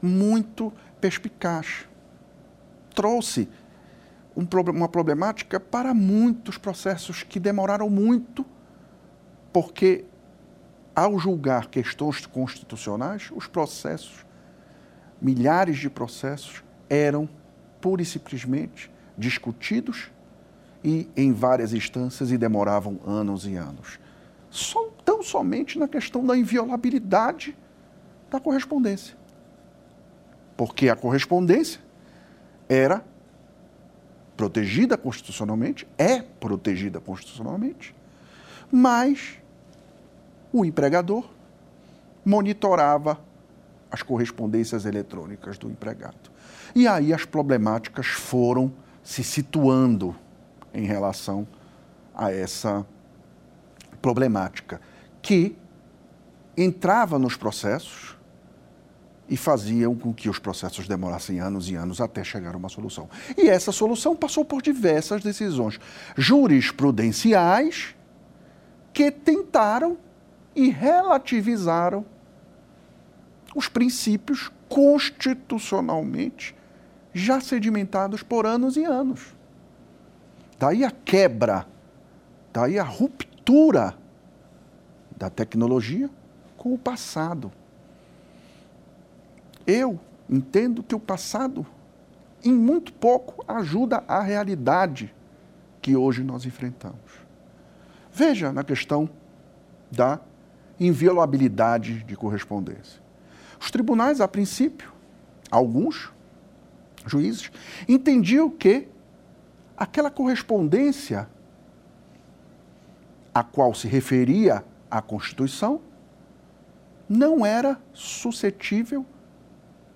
muito 0.01 0.73
perspicaz. 1.01 1.87
Trouxe 2.93 3.49
um, 4.35 4.47
uma 4.69 4.87
problemática 4.87 5.59
para 5.59 5.93
muitos 5.93 6.57
processos 6.57 7.23
que 7.23 7.39
demoraram 7.39 7.89
muito, 7.89 8.45
porque 9.51 10.05
ao 10.95 11.17
julgar 11.17 11.67
questões 11.67 12.25
constitucionais, 12.25 13.31
os 13.35 13.47
processos 13.47 14.25
milhares 15.21 15.77
de 15.77 15.89
processos 15.89 16.63
eram 16.89 17.27
pura 17.79 18.01
e 18.01 18.05
simplesmente 18.05 18.91
discutidos 19.17 20.11
e 20.83 21.07
em 21.15 21.31
várias 21.31 21.73
instâncias 21.73 22.31
e 22.31 22.37
demoravam 22.37 22.99
anos 23.05 23.45
e 23.45 23.55
anos. 23.55 23.99
Só, 24.49 24.89
tão 25.05 25.23
somente 25.23 25.79
na 25.79 25.87
questão 25.87 26.25
da 26.25 26.37
inviolabilidade 26.37 27.55
da 28.29 28.39
correspondência. 28.39 29.20
Porque 30.61 30.89
a 30.89 30.95
correspondência 30.95 31.81
era 32.69 33.03
protegida 34.37 34.95
constitucionalmente, 34.95 35.87
é 35.97 36.21
protegida 36.21 36.99
constitucionalmente, 36.99 37.95
mas 38.71 39.39
o 40.53 40.63
empregador 40.63 41.27
monitorava 42.23 43.19
as 43.89 44.03
correspondências 44.03 44.85
eletrônicas 44.85 45.57
do 45.57 45.67
empregado. 45.67 46.29
E 46.75 46.87
aí 46.87 47.11
as 47.11 47.25
problemáticas 47.25 48.05
foram 48.05 48.71
se 49.01 49.23
situando 49.23 50.15
em 50.75 50.85
relação 50.85 51.47
a 52.13 52.31
essa 52.31 52.85
problemática, 53.99 54.79
que 55.23 55.57
entrava 56.55 57.17
nos 57.17 57.35
processos 57.35 58.20
e 59.31 59.37
faziam 59.37 59.95
com 59.95 60.13
que 60.13 60.29
os 60.29 60.37
processos 60.37 60.89
demorassem 60.89 61.39
anos 61.39 61.69
e 61.69 61.75
anos 61.75 62.01
até 62.01 62.21
chegar 62.21 62.53
a 62.53 62.57
uma 62.57 62.67
solução. 62.67 63.09
E 63.37 63.47
essa 63.47 63.71
solução 63.71 64.13
passou 64.13 64.43
por 64.43 64.61
diversas 64.61 65.23
decisões 65.23 65.79
jurisprudenciais 66.17 67.95
que 68.91 69.09
tentaram 69.09 69.97
e 70.53 70.69
relativizaram 70.69 72.05
os 73.55 73.69
princípios 73.69 74.51
constitucionalmente 74.67 76.53
já 77.13 77.39
sedimentados 77.39 78.21
por 78.21 78.45
anos 78.45 78.75
e 78.75 78.83
anos. 78.83 79.33
Daí 80.59 80.83
a 80.83 80.91
quebra, 80.91 81.65
daí 82.51 82.77
a 82.77 82.83
ruptura 82.83 83.95
da 85.17 85.29
tecnologia 85.29 86.09
com 86.57 86.73
o 86.73 86.77
passado. 86.77 87.49
Eu 89.65 89.99
entendo 90.29 90.81
que 90.83 90.95
o 90.95 90.99
passado, 90.99 91.65
em 92.43 92.53
muito 92.53 92.93
pouco, 92.93 93.43
ajuda 93.47 94.03
a 94.07 94.21
realidade 94.21 95.13
que 95.81 95.95
hoje 95.95 96.23
nós 96.23 96.45
enfrentamos. 96.45 97.21
Veja 98.13 98.51
na 98.51 98.63
questão 98.63 99.09
da 99.91 100.19
inviolabilidade 100.79 102.03
de 102.03 102.15
correspondência. 102.15 103.01
Os 103.59 103.69
tribunais, 103.69 104.19
a 104.21 104.27
princípio, 104.27 104.91
alguns 105.49 106.11
juízes, 107.05 107.51
entendiam 107.87 108.49
que 108.49 108.87
aquela 109.77 110.09
correspondência 110.09 111.29
a 113.33 113.43
qual 113.43 113.73
se 113.73 113.87
referia 113.87 114.63
a 114.89 115.01
Constituição 115.01 115.81
não 117.07 117.45
era 117.45 117.79
suscetível, 117.93 119.05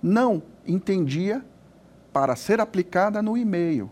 não 0.06 0.44
entendia 0.68 1.44
para 2.14 2.36
ser 2.36 2.62
aplicada 2.62 3.24
no 3.24 3.36
e-mail. 3.36 3.90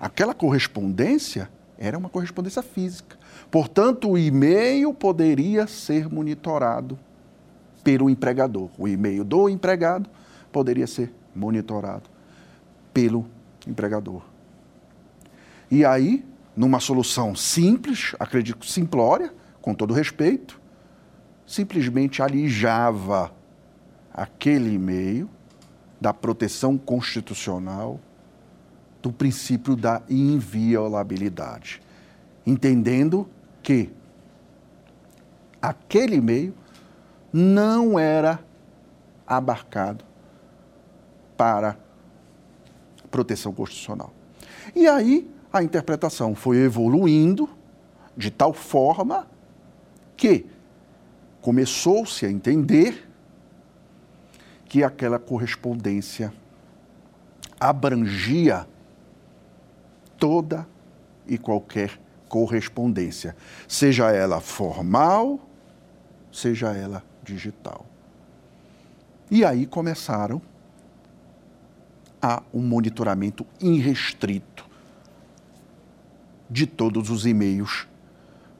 Aquela 0.00 0.34
correspondência 0.34 1.48
era 1.78 1.96
uma 1.96 2.08
correspondência 2.08 2.60
física. 2.60 3.16
Portanto, 3.48 4.10
o 4.10 4.18
e-mail 4.18 4.92
poderia 4.92 5.68
ser 5.68 6.08
monitorado 6.08 6.98
pelo 7.84 8.10
empregador. 8.10 8.68
O 8.76 8.88
e-mail 8.88 9.22
do 9.22 9.48
empregado 9.48 10.10
poderia 10.50 10.88
ser 10.88 11.14
monitorado 11.32 12.10
pelo 12.92 13.24
empregador. 13.64 14.22
E 15.70 15.84
aí, 15.84 16.24
numa 16.56 16.80
solução 16.80 17.36
simples, 17.36 18.12
acredito 18.18 18.66
simplória, 18.66 19.32
com 19.62 19.72
todo 19.72 19.94
respeito, 19.94 20.60
simplesmente 21.46 22.22
alijava 22.22 23.37
aquele 24.18 24.74
e-mail 24.74 25.30
da 26.00 26.12
proteção 26.12 26.76
constitucional 26.76 28.00
do 29.00 29.12
princípio 29.12 29.76
da 29.76 30.02
inviolabilidade, 30.10 31.80
entendendo 32.44 33.28
que 33.62 33.92
aquele 35.62 36.16
e-mail 36.16 36.52
não 37.32 37.96
era 37.96 38.40
abarcado 39.24 40.04
para 41.36 41.78
proteção 43.12 43.52
constitucional. 43.52 44.12
E 44.74 44.88
aí 44.88 45.30
a 45.52 45.62
interpretação 45.62 46.34
foi 46.34 46.56
evoluindo 46.56 47.48
de 48.16 48.32
tal 48.32 48.52
forma 48.52 49.28
que 50.16 50.44
começou-se 51.40 52.26
a 52.26 52.30
entender 52.30 53.07
que 54.68 54.84
aquela 54.84 55.18
correspondência 55.18 56.32
abrangia 57.58 58.68
toda 60.18 60.68
e 61.26 61.38
qualquer 61.38 61.98
correspondência, 62.28 63.34
seja 63.66 64.10
ela 64.10 64.40
formal, 64.40 65.40
seja 66.30 66.72
ela 66.72 67.02
digital. 67.24 67.86
E 69.30 69.44
aí 69.44 69.66
começaram 69.66 70.40
a 72.20 72.42
um 72.52 72.60
monitoramento 72.60 73.46
irrestrito 73.60 74.68
de 76.50 76.66
todos 76.66 77.10
os 77.10 77.24
e-mails 77.24 77.86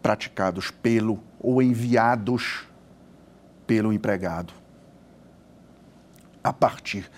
praticados 0.03 0.71
pelo 0.71 1.21
ou 1.39 1.61
enviados 1.61 2.67
pelo 3.67 3.93
empregado 3.93 4.58
a 6.43 6.53
partir 6.53 7.11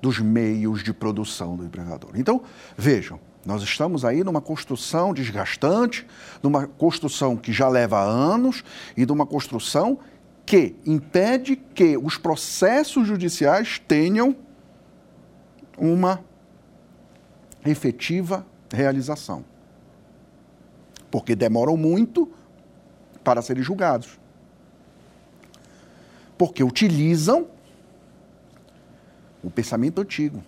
dos 0.00 0.18
meios 0.18 0.82
de 0.82 0.92
produção 0.92 1.56
do 1.56 1.64
empregador. 1.64 2.10
Então, 2.14 2.42
vejam, 2.76 3.20
nós 3.44 3.62
estamos 3.62 4.04
aí 4.04 4.24
numa 4.24 4.40
construção 4.40 5.12
desgastante, 5.14 6.06
numa 6.42 6.66
construção 6.66 7.36
que 7.36 7.52
já 7.52 7.68
leva 7.68 8.00
anos 8.00 8.64
e 8.96 9.06
de 9.06 9.12
uma 9.12 9.26
construção 9.26 9.98
que 10.44 10.74
impede 10.84 11.56
que 11.56 11.96
os 11.96 12.16
processos 12.18 13.06
judiciais 13.06 13.80
tenham 13.86 14.36
uma 15.78 16.20
efetiva 17.64 18.44
realização 18.72 19.44
porque 21.12 21.36
demoram 21.36 21.76
muito 21.76 22.32
para 23.22 23.42
serem 23.42 23.62
julgados. 23.62 24.18
Porque 26.38 26.64
utilizam 26.64 27.48
o 29.42 29.50
pensamento 29.50 30.00
antigo. 30.00 30.42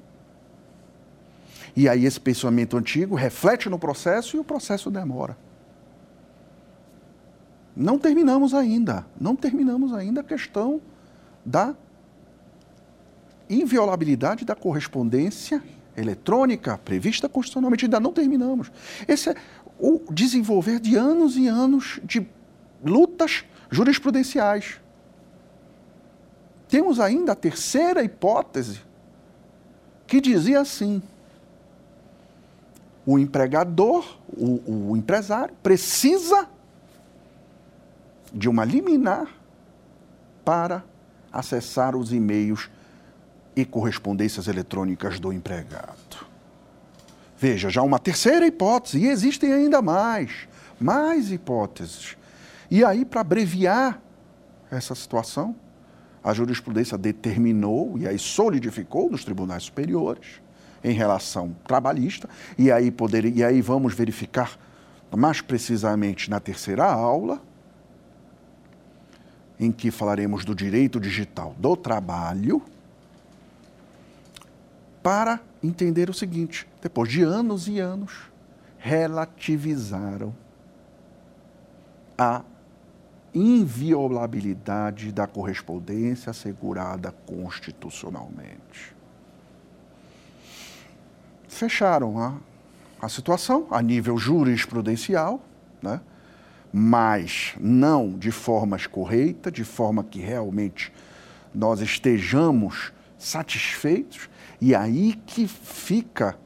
E 1.77 1.89
aí 1.89 2.05
esse 2.05 2.21
pensamento 2.21 2.77
antigo 2.77 3.15
reflete 3.15 3.69
no 3.69 3.79
processo 3.79 4.37
e 4.37 4.41
o 4.41 4.45
processo 4.45 4.91
demora. 4.91 5.37
Não 7.77 7.99
terminamos 7.99 8.55
ainda, 8.55 9.05
não 9.21 9.35
terminamos 9.35 9.93
ainda 9.93 10.21
a 10.21 10.25
questão 10.25 10.81
da 11.45 11.75
inviolabilidade 13.51 14.45
da 14.45 14.55
correspondência 14.55 15.63
eletrônica 15.97 16.79
prevista 16.79 17.29
constitucionalmente, 17.29 17.85
ainda 17.85 18.01
não 18.01 18.13
terminamos. 18.13 18.71
Esse 19.07 19.31
é 19.31 19.35
o 19.79 20.01
desenvolver 20.13 20.79
de 20.79 20.97
anos 20.97 21.37
e 21.37 21.49
anos 21.49 22.01
de 22.05 22.27
lutas 22.85 23.45
jurisprudenciais. 23.71 24.81
Temos 26.75 26.99
ainda 26.99 27.31
a 27.31 27.37
terceira 27.37 28.03
hipótese, 28.03 28.81
que 30.09 30.21
dizia 30.21 30.61
assim: 30.61 31.01
o 33.07 33.17
empregador, 33.17 34.19
o, 34.37 34.91
o 34.91 34.97
empresário, 34.97 35.55
precisa 35.63 36.49
de 38.33 38.49
uma 38.49 38.65
liminar 38.65 39.29
para 40.45 40.83
acessar 41.33 41.95
os 41.95 42.13
e-mails 42.13 42.69
e 43.55 43.65
correspondências 43.65 44.49
eletrônicas 44.49 45.21
do 45.21 45.33
empregado. 45.33 46.27
Veja, 47.39 47.71
já 47.71 47.83
uma 47.83 48.01
terceira 48.01 48.49
hipótese, 48.49 48.99
e 48.99 49.07
existem 49.07 49.53
ainda 49.53 49.81
mais, 49.81 50.49
mais 50.81 51.31
hipóteses. 51.31 52.17
E 52.69 52.85
aí, 52.85 53.05
para 53.05 53.21
abreviar 53.21 54.03
essa 54.73 54.97
situação, 54.97 55.55
a 56.25 56.33
jurisprudência 56.33 56.97
determinou 56.97 57.99
e 57.99 58.09
aí 58.09 58.19
solidificou 58.19 59.11
nos 59.11 59.25
tribunais 59.25 59.65
superiores 59.65 60.41
em 60.83 60.93
relação 60.93 61.55
trabalhista, 61.67 62.29
e 62.59 62.73
aí, 62.73 62.91
poder, 62.91 63.25
e 63.25 63.45
aí 63.45 63.61
vamos 63.61 63.95
verificar 63.95 64.59
mais 65.15 65.41
precisamente 65.41 66.29
na 66.29 66.41
terceira 66.41 66.85
aula, 66.85 67.41
em 69.59 69.71
que 69.71 69.91
falaremos 69.91 70.45
do 70.45 70.55
direito 70.55 70.99
digital 70.99 71.55
do 71.59 71.77
trabalho, 71.77 72.63
para 75.03 75.41
entender 75.63 76.11
o 76.11 76.15
seguinte: 76.15 76.67
depois 76.83 77.11
de 77.11 77.23
anos 77.23 77.69
e 77.69 77.79
anos, 77.79 78.13
relativizaram 78.79 80.35
a 82.19 82.43
inviolabilidade 83.35 85.11
da 85.11 85.27
correspondência 85.27 86.31
assegurada 86.31 87.13
constitucionalmente. 87.27 88.95
Fecharam 91.49 92.19
a, 92.19 92.37
a 93.01 93.09
situação 93.09 93.67
a 93.71 93.83
nível 93.83 94.17
jurisprudencial, 94.17 95.43
né? 95.83 96.01
mas 96.73 97.55
não 97.59 98.19
de 98.19 98.31
forma 98.31 98.79
correita, 98.91 99.51
de 99.51 99.65
forma 99.65 100.05
que 100.05 100.21
realmente 100.21 100.93
nós 101.55 101.81
estejamos 101.81 102.93
satisfeitos, 103.19 104.29
e 104.61 104.75
aí 104.75 105.15
que 105.27 105.47
fica 105.47 106.37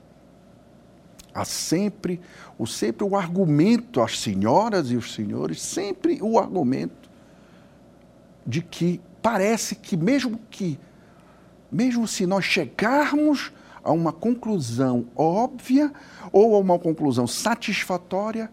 Há 1.39 1.45
sempre 1.45 2.21
o, 2.59 2.67
sempre 2.67 3.05
o 3.05 3.15
argumento, 3.15 4.01
as 4.01 4.19
senhoras 4.19 4.91
e 4.91 4.97
os 4.97 5.15
senhores, 5.15 5.63
sempre 5.63 6.19
o 6.21 6.37
argumento 6.37 7.09
de 8.45 8.61
que 8.61 9.01
parece 9.23 9.77
que 9.77 9.97
mesmo 9.97 10.41
que, 10.51 10.77
mesmo 11.71 12.09
se 12.09 12.27
nós 12.27 12.45
chegarmos 12.45 13.53
a 13.85 13.93
uma 13.93 14.13
conclusão 14.13 15.07
óbvia 15.15 15.93
ou 16.33 16.57
a 16.57 16.59
uma 16.59 16.77
conclusão 16.77 17.27
satisfatória, 17.29 18.51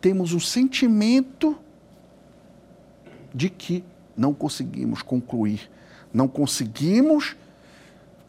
temos 0.00 0.32
o 0.32 0.38
sentimento 0.38 1.58
de 3.34 3.50
que 3.50 3.82
não 4.16 4.32
conseguimos 4.32 5.02
concluir, 5.02 5.68
não 6.14 6.28
conseguimos 6.28 7.36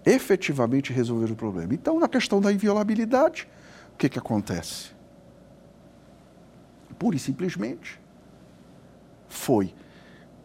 efetivamente 0.06 0.91
resolver 0.91 1.32
o 1.32 1.36
problema. 1.36 1.74
Então, 1.74 1.99
na 1.99 2.08
questão 2.08 2.41
da 2.41 2.52
inviolabilidade, 2.52 3.47
o 3.93 3.97
que, 3.97 4.10
que 4.10 4.20
acontece? 4.20 4.91
Pura 6.97 7.16
e 7.16 7.20
simplesmente 7.20 7.99
foi 9.28 9.74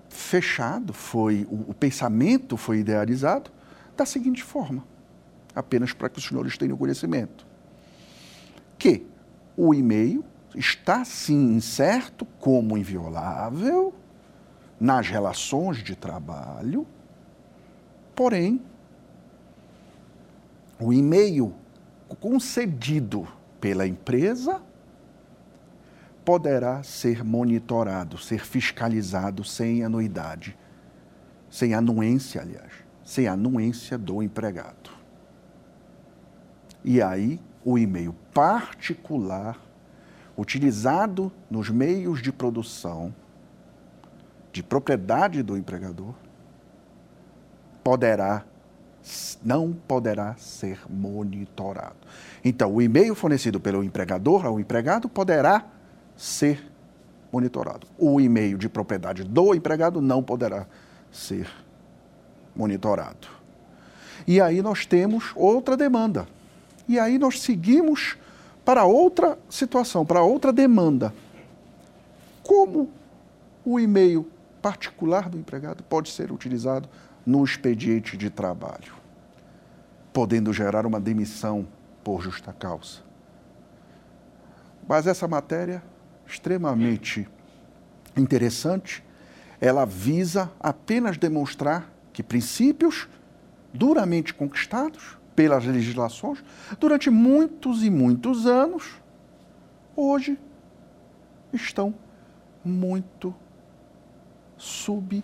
fechado, 0.08 0.92
foi 0.92 1.46
o, 1.50 1.70
o 1.70 1.74
pensamento 1.74 2.56
foi 2.56 2.78
idealizado 2.78 3.50
da 3.96 4.06
seguinte 4.06 4.42
forma, 4.42 4.84
apenas 5.54 5.92
para 5.92 6.08
que 6.08 6.18
os 6.18 6.24
senhores 6.24 6.56
tenham 6.56 6.76
conhecimento, 6.76 7.46
que 8.78 9.06
o 9.56 9.74
e-mail 9.74 10.24
está 10.54 11.04
sim 11.04 11.54
incerto 11.54 12.24
como 12.40 12.76
inviolável 12.76 13.94
nas 14.78 15.08
relações 15.08 15.82
de 15.82 15.96
trabalho, 15.96 16.86
porém 18.14 18.62
o 20.78 20.92
e-mail 20.92 21.54
concedido 22.20 23.26
pela 23.60 23.86
empresa 23.86 24.62
poderá 26.24 26.82
ser 26.82 27.24
monitorado, 27.24 28.18
ser 28.18 28.44
fiscalizado 28.44 29.44
sem 29.44 29.84
anuidade, 29.84 30.56
sem 31.48 31.72
anuência, 31.72 32.40
aliás, 32.40 32.72
sem 33.04 33.28
anuência 33.28 33.96
do 33.96 34.22
empregado. 34.22 34.90
E 36.84 37.00
aí, 37.00 37.40
o 37.64 37.78
e-mail 37.78 38.14
particular, 38.34 39.58
utilizado 40.36 41.32
nos 41.50 41.70
meios 41.70 42.20
de 42.20 42.32
produção 42.32 43.14
de 44.52 44.62
propriedade 44.62 45.42
do 45.42 45.56
empregador, 45.56 46.14
poderá 47.84 48.44
não 49.44 49.72
poderá 49.72 50.34
ser 50.36 50.80
monitorado. 50.88 51.96
Então, 52.44 52.72
o 52.74 52.82
e-mail 52.82 53.14
fornecido 53.14 53.60
pelo 53.60 53.84
empregador 53.84 54.46
ao 54.46 54.58
empregado 54.58 55.08
poderá 55.08 55.64
ser 56.16 56.72
monitorado. 57.32 57.86
O 57.98 58.20
e-mail 58.20 58.58
de 58.58 58.68
propriedade 58.68 59.22
do 59.22 59.54
empregado 59.54 60.00
não 60.00 60.22
poderá 60.22 60.66
ser 61.12 61.48
monitorado. 62.54 63.28
E 64.26 64.40
aí 64.40 64.60
nós 64.60 64.86
temos 64.86 65.32
outra 65.36 65.76
demanda. 65.76 66.26
E 66.88 66.98
aí 66.98 67.18
nós 67.18 67.40
seguimos 67.40 68.16
para 68.64 68.84
outra 68.84 69.38
situação, 69.48 70.04
para 70.04 70.22
outra 70.22 70.52
demanda. 70.52 71.12
Como 72.42 72.90
o 73.64 73.78
e-mail 73.78 74.26
particular 74.60 75.28
do 75.28 75.38
empregado 75.38 75.84
pode 75.84 76.10
ser 76.10 76.32
utilizado 76.32 76.88
no 77.26 77.44
expediente 77.44 78.16
de 78.16 78.30
trabalho, 78.30 78.94
podendo 80.12 80.52
gerar 80.52 80.86
uma 80.86 81.00
demissão 81.00 81.66
por 82.04 82.22
justa 82.22 82.52
causa. 82.52 83.00
Mas 84.88 85.08
essa 85.08 85.26
matéria, 85.26 85.82
extremamente 86.24 87.28
interessante, 88.16 89.04
ela 89.60 89.84
visa 89.84 90.52
apenas 90.60 91.18
demonstrar 91.18 91.92
que 92.12 92.22
princípios 92.22 93.08
duramente 93.74 94.32
conquistados 94.32 95.18
pelas 95.34 95.64
legislações 95.66 96.42
durante 96.78 97.10
muitos 97.10 97.82
e 97.82 97.90
muitos 97.90 98.46
anos, 98.46 98.94
hoje 99.94 100.38
estão 101.52 101.94
muito 102.64 103.34
sub 104.56 105.22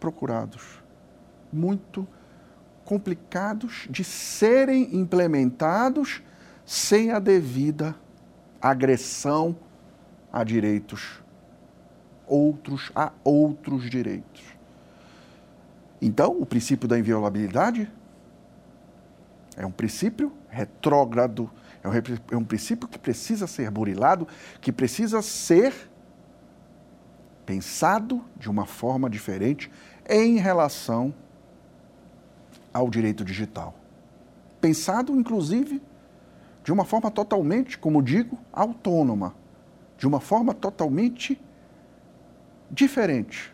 procurados, 0.00 0.82
muito 1.52 2.08
complicados 2.84 3.86
de 3.88 4.02
serem 4.02 4.96
implementados 4.96 6.22
sem 6.64 7.12
a 7.12 7.18
devida 7.20 7.94
agressão 8.60 9.54
a 10.32 10.42
direitos 10.42 11.20
outros 12.30 12.92
a 12.94 13.12
outros 13.24 13.90
direitos. 13.90 14.42
Então, 16.00 16.40
o 16.40 16.46
princípio 16.46 16.88
da 16.88 16.98
inviolabilidade 16.98 17.90
é 19.56 19.66
um 19.66 19.72
princípio 19.72 20.32
retrógrado, 20.48 21.50
é 21.82 21.88
um, 21.88 21.92
é 22.30 22.36
um 22.36 22.44
princípio 22.44 22.88
que 22.88 22.98
precisa 22.98 23.46
ser 23.46 23.70
burilado, 23.70 24.26
que 24.60 24.72
precisa 24.72 25.20
ser 25.20 25.74
pensado 27.44 28.24
de 28.36 28.48
uma 28.48 28.64
forma 28.64 29.10
diferente 29.10 29.70
em 30.08 30.36
relação 30.36 31.14
ao 32.72 32.88
direito 32.88 33.24
digital. 33.24 33.74
Pensado, 34.60 35.14
inclusive, 35.16 35.82
de 36.62 36.72
uma 36.72 36.84
forma 36.84 37.10
totalmente, 37.10 37.78
como 37.78 38.02
digo, 38.02 38.38
autônoma, 38.52 39.34
de 39.96 40.06
uma 40.06 40.20
forma 40.20 40.54
totalmente 40.54 41.40
diferente, 42.70 43.52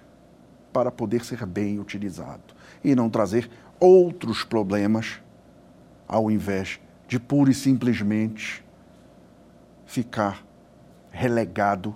para 0.72 0.90
poder 0.90 1.24
ser 1.24 1.46
bem 1.46 1.80
utilizado 1.80 2.54
e 2.84 2.94
não 2.94 3.08
trazer 3.08 3.50
outros 3.80 4.44
problemas, 4.44 5.20
ao 6.06 6.30
invés 6.30 6.78
de 7.08 7.18
pura 7.18 7.50
e 7.50 7.54
simplesmente 7.54 8.64
ficar 9.86 10.44
relegado 11.10 11.94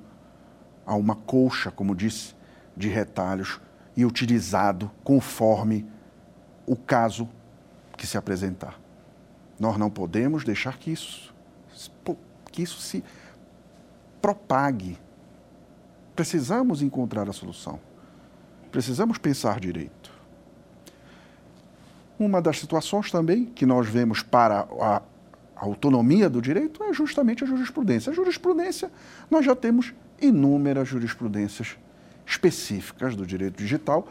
a 0.86 0.94
uma 0.94 1.14
colcha, 1.14 1.70
como 1.70 1.94
disse, 1.94 2.34
de 2.76 2.88
retalhos 2.88 3.60
e 4.00 4.04
utilizado 4.06 4.90
conforme 5.04 5.86
o 6.66 6.74
caso 6.74 7.28
que 7.98 8.06
se 8.06 8.16
apresentar. 8.16 8.80
Nós 9.58 9.76
não 9.76 9.90
podemos 9.90 10.42
deixar 10.42 10.78
que 10.78 10.90
isso, 10.90 11.34
que 12.50 12.62
isso 12.62 12.80
se 12.80 13.04
propague. 14.22 14.98
Precisamos 16.16 16.80
encontrar 16.80 17.28
a 17.28 17.32
solução. 17.32 17.78
Precisamos 18.72 19.18
pensar 19.18 19.60
direito. 19.60 20.10
Uma 22.18 22.40
das 22.40 22.58
situações 22.58 23.10
também 23.10 23.44
que 23.44 23.66
nós 23.66 23.86
vemos 23.86 24.22
para 24.22 24.66
a 24.80 25.02
autonomia 25.56 26.30
do 26.30 26.40
direito 26.40 26.82
é 26.84 26.94
justamente 26.94 27.44
a 27.44 27.46
jurisprudência. 27.46 28.10
A 28.10 28.14
jurisprudência, 28.14 28.90
nós 29.30 29.44
já 29.44 29.54
temos 29.54 29.92
inúmeras 30.22 30.88
jurisprudências 30.88 31.76
específicas 32.30 33.16
do 33.16 33.26
direito 33.26 33.58
digital 33.58 34.06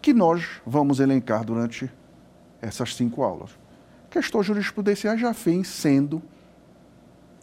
que 0.00 0.14
nós 0.14 0.60
vamos 0.66 0.98
elencar 0.98 1.44
durante 1.44 1.90
essas 2.62 2.94
cinco 2.94 3.22
aulas. 3.22 3.50
Questões 4.08 4.46
jurisprudenciais 4.46 5.20
já 5.20 5.30
vêm 5.32 5.62
sendo 5.62 6.22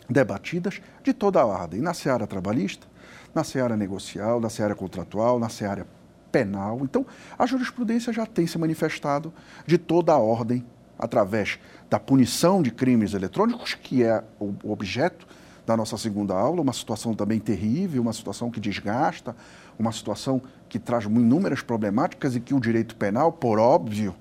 debatidas 0.09 0.81
de 1.03 1.13
toda 1.13 1.39
a 1.39 1.45
ordem, 1.45 1.81
na 1.81 1.93
seara 1.93 2.25
trabalhista, 2.25 2.87
na 3.33 3.43
seara 3.43 3.77
negocial, 3.77 4.39
na 4.39 4.49
seara 4.49 4.73
contratual, 4.73 5.37
na 5.37 5.49
seara 5.49 5.85
penal. 6.31 6.79
Então, 6.81 7.05
a 7.37 7.45
jurisprudência 7.45 8.11
já 8.11 8.25
tem 8.25 8.47
se 8.47 8.57
manifestado 8.57 9.31
de 9.65 9.77
toda 9.77 10.13
a 10.13 10.17
ordem 10.17 10.65
através 10.97 11.59
da 11.89 11.99
punição 11.99 12.63
de 12.63 12.71
crimes 12.71 13.13
eletrônicos, 13.13 13.75
que 13.75 14.03
é 14.03 14.23
o 14.39 14.55
objeto 14.63 15.27
da 15.67 15.75
nossa 15.75 15.97
segunda 15.97 16.33
aula, 16.33 16.61
uma 16.61 16.71
situação 16.71 17.13
também 17.13 17.39
terrível, 17.39 18.01
uma 18.01 18.13
situação 18.13 18.49
que 18.49 18.59
desgasta, 18.59 19.35
uma 19.77 19.91
situação 19.91 20.41
que 20.67 20.79
traz 20.79 21.05
inúmeras 21.05 21.61
problemáticas 21.61 22.35
e 22.35 22.39
que 22.39 22.53
o 22.53 22.59
direito 22.59 22.95
penal, 22.95 23.31
por 23.31 23.59
óbvio, 23.59 24.15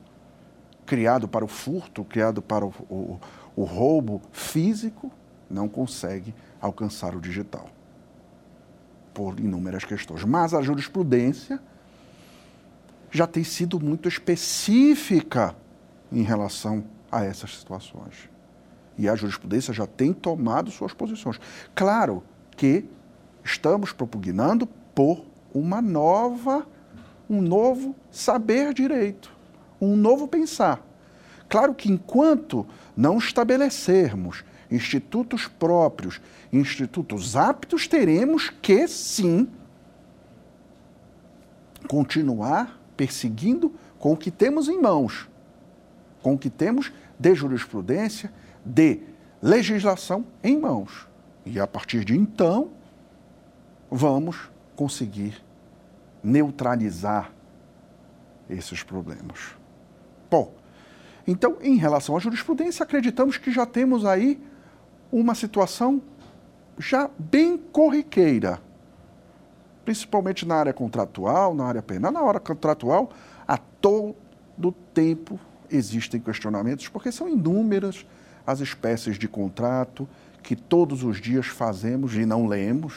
criado 0.85 1.27
para 1.27 1.45
o 1.45 1.49
furto, 1.49 2.05
criado 2.05 2.41
para 2.41 2.65
o, 2.65 2.73
o, 2.89 3.21
o 3.57 3.65
roubo 3.65 4.23
físico, 4.33 5.11
não 5.51 5.69
consegue 5.69 6.35
alcançar 6.61 7.15
o 7.15 7.21
digital. 7.21 7.69
Por 9.13 9.41
inúmeras 9.41 9.85
questões. 9.85 10.25
Mas 10.25 10.53
a 10.55 10.61
jurisprudência 10.61 11.61
já 13.11 13.27
tem 13.27 13.43
sido 13.43 13.81
muito 13.81 14.09
específica 14.09 15.57
em 16.13 16.23
relação 16.23 16.85
a 17.11 17.25
essas 17.25 17.59
situações. 17.59 18.29
E 18.99 19.09
a 19.09 19.15
jurisprudência 19.15 19.73
já 19.73 19.87
tem 19.87 20.13
tomado 20.13 20.71
suas 20.71 20.93
posições. 20.93 21.41
Claro 21.75 22.23
que 22.57 22.85
estamos 23.45 23.93
propugnando 23.93 24.67
por 24.95 25.25
uma 25.59 25.81
nova, 25.81 26.67
um 27.29 27.41
novo 27.41 27.95
saber 28.11 28.75
direito, 28.75 29.33
um 29.81 29.97
novo 29.97 30.29
pensar. 30.29 30.85
Claro 31.49 31.75
que 31.75 31.91
enquanto 31.91 32.67
não 32.97 33.19
estabelecermos 33.19 34.45
institutos 34.71 35.47
próprios, 35.47 36.21
institutos 36.53 37.37
aptos, 37.37 37.87
teremos 37.87 38.51
que 38.51 38.87
sim 38.89 39.49
continuar 41.89 42.81
perseguindo 42.97 43.73
com 43.99 44.13
o 44.13 44.17
que 44.17 44.31
temos 44.31 44.69
em 44.69 44.81
mãos, 44.81 45.29
com 46.23 46.35
o 46.35 46.39
que 46.39 46.51
temos 46.51 46.93
de 47.19 47.35
jurisprudência, 47.35 48.33
de 48.65 49.01
legislação 49.41 50.27
em 50.43 50.59
mãos. 50.59 51.07
E 51.45 51.61
a 51.61 51.67
partir 51.67 52.05
de 52.05 52.17
então, 52.17 52.71
vamos 53.89 54.51
conseguir 54.75 55.46
neutralizar 56.23 57.33
esses 58.49 58.83
problemas. 58.83 59.57
Bom, 60.31 60.55
então, 61.27 61.57
em 61.61 61.77
relação 61.77 62.17
à 62.17 62.21
jurisprudência, 62.21 62.85
acreditamos 62.85 63.37
que 63.37 63.51
já 63.51 63.67
temos 63.67 64.05
aí 64.05 64.41
uma 65.11 65.35
situação 65.35 66.01
já 66.79 67.11
bem 67.19 67.57
corriqueira, 67.57 68.61
principalmente 69.85 70.47
na 70.47 70.57
área 70.57 70.73
contratual, 70.73 71.55
na 71.55 71.65
área 71.65 71.83
penal. 71.83 72.13
Na 72.13 72.21
área 72.21 72.41
contratual, 72.41 73.11
a 73.47 73.57
todo 73.57 74.73
tempo 74.93 75.39
existem 75.71 76.21
questionamentos, 76.21 76.89
porque 76.89 77.11
são 77.11 77.29
inúmeras 77.29 78.07
as 78.47 78.61
espécies 78.61 79.19
de 79.19 79.27
contrato 79.27 80.09
que 80.43 80.55
todos 80.55 81.03
os 81.03 81.21
dias 81.21 81.47
fazemos 81.47 82.15
e 82.15 82.25
não 82.25 82.47
lemos, 82.47 82.95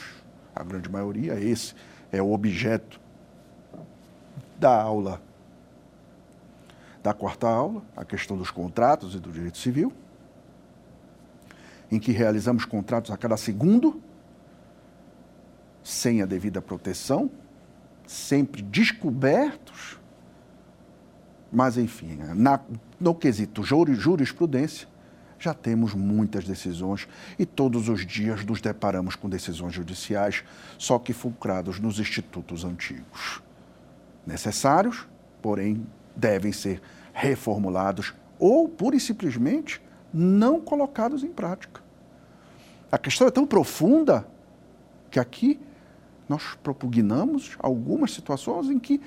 a 0.54 0.62
grande 0.62 0.88
maioria, 0.88 1.40
esse 1.40 1.74
é 2.12 2.22
o 2.22 2.32
objeto 2.32 2.99
da 4.60 4.80
aula, 4.80 5.22
da 7.02 7.14
quarta 7.14 7.48
aula, 7.48 7.82
a 7.96 8.04
questão 8.04 8.36
dos 8.36 8.50
contratos 8.50 9.14
e 9.14 9.18
do 9.18 9.32
direito 9.32 9.56
civil, 9.56 9.92
em 11.90 11.98
que 11.98 12.12
realizamos 12.12 12.64
contratos 12.64 13.10
a 13.10 13.16
cada 13.16 13.36
segundo, 13.36 14.00
sem 15.82 16.20
a 16.20 16.26
devida 16.26 16.60
proteção, 16.60 17.30
sempre 18.06 18.60
descobertos, 18.60 19.98
mas 21.50 21.78
enfim, 21.78 22.18
na, 22.34 22.60
no 23.00 23.14
quesito 23.14 23.62
jurisprudência, 23.64 24.86
já 25.38 25.54
temos 25.54 25.94
muitas 25.94 26.44
decisões 26.44 27.08
e 27.38 27.46
todos 27.46 27.88
os 27.88 28.06
dias 28.06 28.44
nos 28.44 28.60
deparamos 28.60 29.16
com 29.16 29.28
decisões 29.28 29.72
judiciais, 29.72 30.44
só 30.76 30.98
que 30.98 31.14
fulcrados 31.14 31.80
nos 31.80 31.98
institutos 31.98 32.62
antigos. 32.62 33.42
Necessários, 34.26 35.06
porém, 35.40 35.86
devem 36.14 36.52
ser 36.52 36.80
reformulados 37.12 38.14
ou, 38.38 38.68
pura 38.68 38.96
e 38.96 39.00
simplesmente, 39.00 39.82
não 40.12 40.60
colocados 40.60 41.22
em 41.22 41.28
prática. 41.28 41.82
A 42.90 42.98
questão 42.98 43.26
é 43.26 43.30
tão 43.30 43.46
profunda 43.46 44.26
que 45.10 45.20
aqui 45.20 45.60
nós 46.28 46.54
propugnamos 46.62 47.56
algumas 47.58 48.12
situações 48.12 48.68
em 48.68 48.78
que 48.78 49.00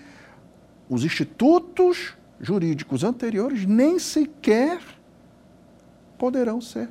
os 0.89 1.03
institutos 1.03 2.15
jurídicos 2.39 3.03
anteriores 3.03 3.65
nem 3.65 3.97
sequer 3.97 4.81
poderão 6.17 6.59
ser 6.61 6.89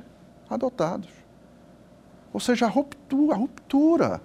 adotados. 0.49 1.09
Ou 2.33 2.39
seja, 2.39 2.65
a 2.65 2.69
ruptura, 2.69 3.33
a 3.33 3.37
ruptura, 3.37 4.21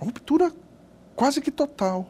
a 0.00 0.04
ruptura 0.04 0.52
quase 1.14 1.40
que 1.40 1.50
total. 1.50 2.08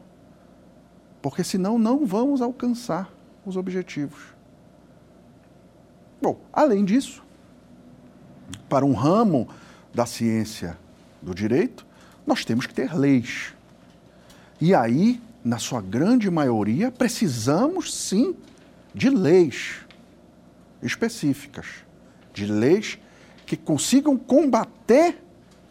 Porque 1.23 1.41
senão 1.41 1.79
não 1.79 2.05
vamos 2.05 2.41
alcançar 2.41 3.09
os 3.45 3.55
objetivos. 3.55 4.33
Bom, 6.21 6.41
além 6.51 6.83
disso, 6.83 7.23
para 8.67 8.85
um 8.85 8.91
ramo 8.91 9.47
da 9.93 10.05
ciência 10.05 10.77
do 11.21 11.33
direito, 11.33 11.87
nós 12.27 12.43
temos 12.43 12.67
que 12.67 12.73
ter 12.73 12.93
leis. 12.93 13.53
E 14.59 14.75
aí, 14.75 15.21
na 15.45 15.59
sua 15.59 15.81
grande 15.81 16.29
maioria, 16.29 16.91
precisamos 16.91 17.93
sim 17.93 18.35
de 18.93 19.09
leis 19.09 19.77
específicas, 20.81 21.67
de 22.33 22.45
leis 22.45 22.99
que 23.45 23.55
consigam 23.55 24.17
combater 24.17 25.23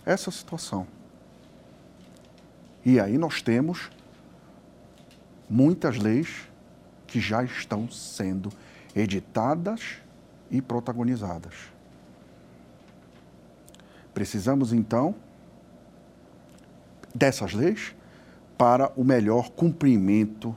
essa 0.07 0.31
situação. 0.31 0.87
E 2.83 2.99
aí 2.99 3.19
nós 3.19 3.43
temos 3.43 3.91
muitas 5.53 5.99
leis 5.99 6.49
que 7.07 7.21
já 7.21 7.45
estão 7.45 7.87
sendo 7.91 8.51
editadas 8.97 9.99
e 10.51 10.63
protagonizadas. 10.63 11.53
Precisamos 14.15 14.73
então 14.73 15.15
dessas 17.15 17.53
leis 17.53 17.95
para 18.57 18.91
o 18.97 19.05
melhor 19.05 19.51
cumprimento 19.51 20.57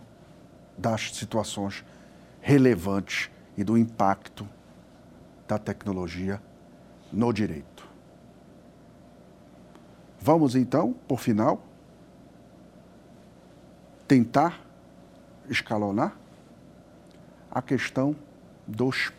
das 0.77 1.11
situações 1.11 1.83
relevantes 2.39 3.29
e 3.57 3.65
do 3.65 3.77
impacto 3.77 4.47
da 5.45 5.57
tecnologia 5.57 6.41
no 7.11 7.33
direito. 7.33 7.85
Vamos 10.21 10.55
então, 10.55 10.93
por 11.05 11.19
final, 11.19 11.61
tentar 14.07 14.64
escalonar 15.49 16.15
a 17.51 17.61
questão 17.61 18.15
dos 18.67 19.11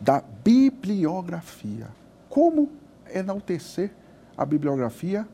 da 0.00 0.20
bibliografia. 0.20 1.88
Como 2.28 2.70
enaltecer 3.12 3.92
a 4.36 4.44
bibliografia 4.44 5.28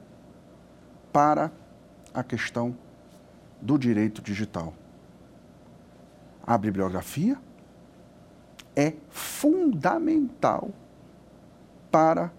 para 1.12 1.50
a 2.12 2.22
questão 2.22 2.76
do 3.62 3.78
direito 3.78 4.20
digital? 4.20 4.74
a 6.48 6.56
bibliografia 6.56 7.36
é 8.74 8.94
fundamental 9.10 10.70
para 11.90 12.32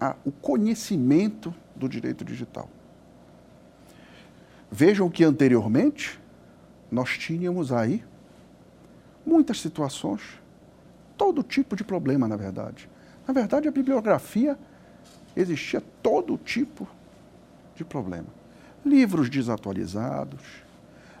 a, 0.00 0.14
o 0.24 0.30
conhecimento 0.30 1.52
do 1.74 1.88
direito 1.88 2.24
digital. 2.24 2.68
Vejam 4.76 5.08
que 5.08 5.22
anteriormente 5.22 6.18
nós 6.90 7.16
tínhamos 7.16 7.70
aí 7.70 8.04
muitas 9.24 9.60
situações, 9.60 10.20
todo 11.16 11.44
tipo 11.44 11.76
de 11.76 11.84
problema, 11.84 12.26
na 12.26 12.34
verdade. 12.34 12.90
Na 13.24 13.32
verdade, 13.32 13.68
a 13.68 13.70
bibliografia 13.70 14.58
existia 15.36 15.80
todo 16.02 16.36
tipo 16.36 16.88
de 17.76 17.84
problema. 17.84 18.26
Livros 18.84 19.30
desatualizados, 19.30 20.42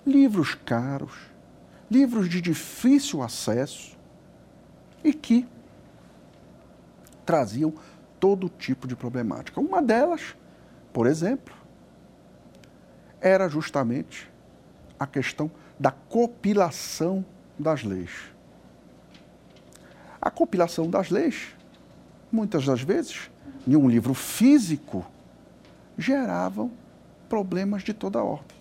livros 0.04 0.56
caros, 0.56 1.14
livros 1.88 2.28
de 2.28 2.40
difícil 2.40 3.22
acesso 3.22 3.96
e 5.04 5.14
que 5.14 5.46
traziam 7.24 7.72
todo 8.18 8.48
tipo 8.48 8.88
de 8.88 8.96
problemática. 8.96 9.60
Uma 9.60 9.80
delas, 9.80 10.34
por 10.92 11.06
exemplo, 11.06 11.54
era 13.24 13.48
justamente 13.48 14.30
a 15.00 15.06
questão 15.06 15.50
da 15.80 15.90
compilação 15.90 17.24
das 17.58 17.82
leis. 17.82 18.10
A 20.20 20.30
compilação 20.30 20.90
das 20.90 21.08
leis, 21.08 21.56
muitas 22.30 22.66
das 22.66 22.82
vezes, 22.82 23.30
em 23.66 23.76
um 23.76 23.88
livro 23.88 24.12
físico, 24.12 25.06
geravam 25.96 26.70
problemas 27.26 27.82
de 27.82 27.94
toda 27.94 28.22
ordem. 28.22 28.58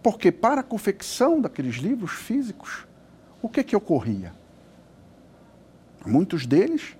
Porque 0.00 0.30
para 0.30 0.60
a 0.60 0.64
confecção 0.64 1.40
daqueles 1.40 1.74
livros 1.74 2.12
físicos, 2.12 2.86
o 3.42 3.48
que 3.48 3.64
que 3.64 3.74
ocorria? 3.74 4.32
Muitos 6.06 6.46
deles 6.46 6.96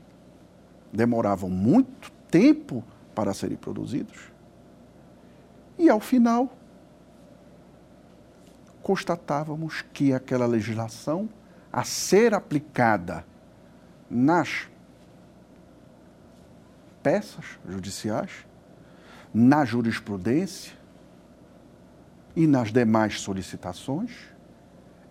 demoravam 0.92 1.48
muito 1.48 2.10
tempo 2.28 2.82
para 3.14 3.32
serem 3.32 3.56
produzidos. 3.56 4.32
E 5.78 5.88
ao 5.88 6.00
final, 6.00 6.57
constatávamos 8.88 9.84
que 9.92 10.14
aquela 10.14 10.46
legislação, 10.46 11.28
a 11.70 11.84
ser 11.84 12.32
aplicada 12.32 13.22
nas 14.08 14.66
peças 17.02 17.44
judiciais, 17.68 18.30
na 19.34 19.66
jurisprudência 19.66 20.72
e 22.34 22.46
nas 22.46 22.72
demais 22.72 23.20
solicitações, 23.20 24.10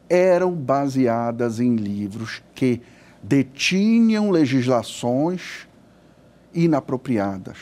eram 0.10 0.56
baseadas 0.56 1.60
em 1.60 1.76
livros 1.76 2.42
que 2.56 2.82
detinham 3.22 4.32
legislações 4.32 5.68
inapropriadas 6.52 7.60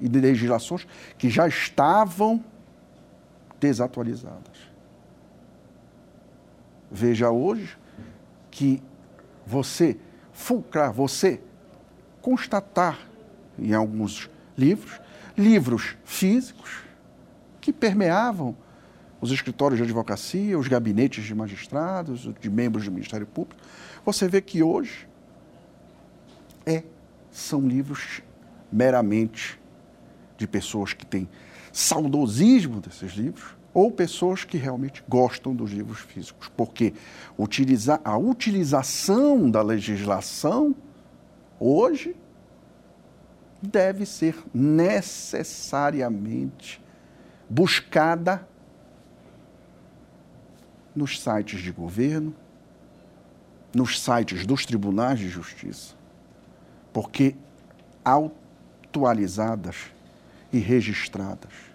e 0.00 0.08
legislações 0.08 0.88
que 1.16 1.30
já 1.30 1.46
estavam 1.46 2.44
desatualizadas. 3.60 4.55
Veja 6.90 7.30
hoje 7.30 7.76
que 8.50 8.82
você 9.46 9.96
fulcrar, 10.32 10.92
você 10.92 11.40
constatar 12.20 12.98
em 13.58 13.72
alguns 13.74 14.30
livros, 14.56 15.00
livros 15.36 15.96
físicos 16.04 16.82
que 17.60 17.72
permeavam 17.72 18.56
os 19.20 19.30
escritórios 19.30 19.78
de 19.78 19.84
advocacia, 19.84 20.58
os 20.58 20.68
gabinetes 20.68 21.24
de 21.24 21.34
magistrados, 21.34 22.28
de 22.40 22.50
membros 22.50 22.84
do 22.84 22.92
Ministério 22.92 23.26
Público, 23.26 23.60
você 24.04 24.28
vê 24.28 24.40
que 24.40 24.62
hoje 24.62 25.08
é, 26.64 26.82
são 27.30 27.60
livros 27.66 28.22
meramente 28.70 29.58
de 30.36 30.46
pessoas 30.46 30.92
que 30.92 31.06
têm 31.06 31.28
saudosismo 31.76 32.80
desses 32.80 33.12
livros 33.12 33.54
ou 33.74 33.92
pessoas 33.92 34.44
que 34.44 34.56
realmente 34.56 35.04
gostam 35.06 35.54
dos 35.54 35.70
livros 35.70 35.98
físicos, 35.98 36.50
porque 36.56 36.94
utilizar, 37.36 38.00
a 38.02 38.16
utilização 38.16 39.50
da 39.50 39.60
legislação 39.60 40.74
hoje 41.60 42.16
deve 43.60 44.06
ser 44.06 44.34
necessariamente 44.54 46.82
buscada 47.50 48.48
nos 50.94 51.20
sites 51.20 51.60
de 51.60 51.72
governo, 51.72 52.34
nos 53.74 54.00
sites 54.00 54.46
dos 54.46 54.64
tribunais 54.64 55.18
de 55.18 55.28
justiça, 55.28 55.94
porque 56.90 57.36
atualizadas 58.02 59.76
e 60.50 60.58
registradas. 60.58 61.65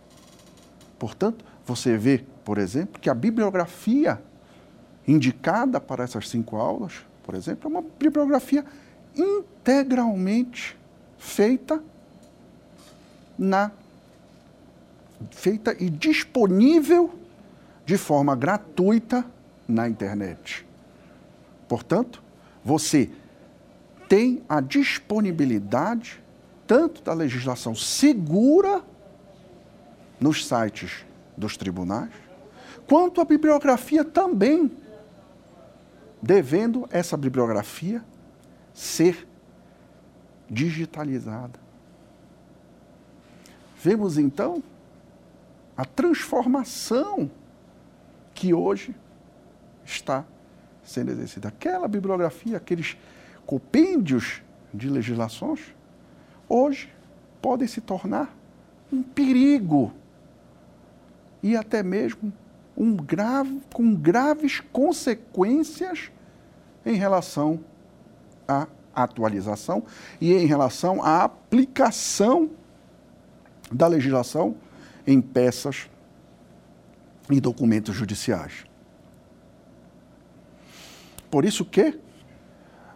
Portanto, 1.02 1.44
você 1.66 1.98
vê, 1.98 2.24
por 2.46 2.60
exemplo, 2.60 3.02
que 3.02 3.10
a 3.10 3.16
bibliografia 3.16 4.22
indicada 5.08 5.82
para 5.82 6.04
essas 6.04 6.30
cinco 6.30 6.58
aulas, 6.58 7.04
por 7.24 7.34
exemplo, 7.34 7.68
é 7.68 7.74
uma 7.76 7.84
bibliografia 7.98 8.64
integralmente 9.16 10.78
feita 11.18 11.82
na 13.36 13.72
feita 15.32 15.76
e 15.80 15.90
disponível 15.90 17.16
de 17.84 17.98
forma 17.98 18.36
gratuita 18.36 19.26
na 19.68 19.90
internet. 19.90 20.68
Portanto, 21.68 22.22
você 22.64 23.10
tem 24.08 24.44
a 24.48 24.62
disponibilidade 24.62 26.22
tanto 26.68 27.02
da 27.02 27.14
legislação 27.16 27.74
segura 27.74 28.84
nos 30.22 30.46
sites 30.46 31.04
dos 31.36 31.58
tribunais, 31.58 32.12
quanto 32.88 33.20
a 33.20 33.26
bibliografia 33.26 34.06
também, 34.06 34.72
devendo 36.22 36.88
essa 36.92 37.18
bibliografia 37.18 38.04
ser 38.74 39.28
digitalizada. 40.48 41.60
Vemos 43.82 44.20
então 44.20 44.62
a 45.76 45.84
transformação 45.84 47.32
que 48.36 48.54
hoje 48.54 48.96
está 49.84 50.24
sendo 50.84 51.12
exercida. 51.12 51.48
Aquela 51.48 51.88
bibliografia, 51.88 52.58
aqueles 52.58 52.96
compêndios 53.46 54.44
de 54.72 54.88
legislações, 54.88 55.74
hoje 56.48 56.94
podem 57.42 57.68
se 57.68 57.82
tornar 57.82 58.36
um 58.92 59.02
perigo 59.02 59.92
e 61.42 61.56
até 61.56 61.82
mesmo 61.84 62.32
um 62.78 62.96
grave, 62.96 63.62
com 63.74 63.94
graves 63.96 64.62
consequências 64.72 66.12
em 66.86 66.96
relação 66.96 67.60
à 68.48 68.68
atualização 68.94 69.84
e 70.20 70.34
em 70.34 70.46
relação 70.46 71.04
à 71.04 71.24
aplicação 71.24 72.50
da 73.72 73.88
legislação 73.88 74.56
em 75.06 75.22
peças 75.22 75.90
e 77.30 77.40
documentos 77.40 77.96
judiciais. 77.96 78.66
Por 81.30 81.46
isso 81.46 81.64
que 81.64 81.98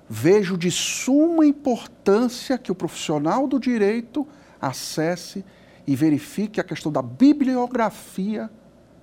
vejo 0.10 0.58
de 0.58 0.70
suma 0.70 1.46
importância 1.46 2.58
que 2.58 2.72
o 2.72 2.76
profissional 2.76 3.48
do 3.48 3.60
direito 3.60 4.28
acesse 4.62 5.44
e 5.88 5.96
verifique 5.96 6.60
a 6.60 6.64
questão 6.64 6.92
da 6.92 7.02
bibliografia 7.02 8.50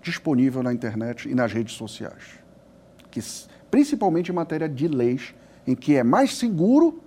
disponível 0.02 0.62
na 0.62 0.72
internet 0.72 1.28
e 1.28 1.34
nas 1.34 1.52
redes 1.52 1.74
sociais, 1.74 2.40
que 3.10 3.20
principalmente 3.70 4.30
em 4.30 4.34
matéria 4.34 4.68
de 4.68 4.88
leis, 4.88 5.34
em 5.66 5.74
que 5.74 5.94
é 5.96 6.02
mais 6.02 6.36
seguro 6.36 7.00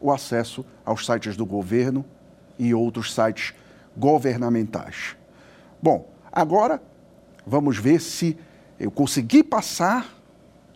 o 0.00 0.12
acesso 0.12 0.64
aos 0.84 1.04
sites 1.04 1.36
do 1.36 1.44
governo 1.44 2.04
e 2.58 2.72
outros 2.72 3.12
sites 3.12 3.52
governamentais. 3.96 5.16
Bom, 5.82 6.08
agora 6.30 6.80
vamos 7.46 7.78
ver 7.78 8.00
se 8.00 8.36
eu 8.78 8.90
consegui 8.90 9.42
passar 9.42 10.14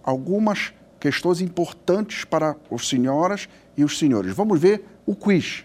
algumas 0.03 0.73
questões 0.99 1.41
importantes 1.41 2.25
para 2.25 2.57
as 2.71 2.89
senhoras 2.89 3.49
e 3.77 3.85
os 3.85 3.99
senhores. 3.99 4.35
Vamos 4.35 4.61
ver 4.61 4.85
o 5.07 5.15
quiz. 5.15 5.65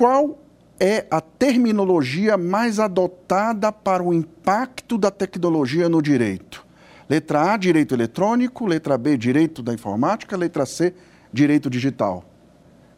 Qual 0.00 0.38
é 0.80 1.04
a 1.10 1.20
terminologia 1.20 2.38
mais 2.38 2.80
adotada 2.80 3.70
para 3.70 4.02
o 4.02 4.14
impacto 4.14 4.96
da 4.96 5.10
tecnologia 5.10 5.90
no 5.90 6.00
direito? 6.00 6.66
Letra 7.06 7.52
A, 7.52 7.56
direito 7.58 7.94
eletrônico, 7.94 8.64
letra 8.64 8.96
B, 8.96 9.18
direito 9.18 9.62
da 9.62 9.74
informática, 9.74 10.38
letra 10.38 10.64
C, 10.64 10.94
direito 11.30 11.68
digital. 11.68 12.24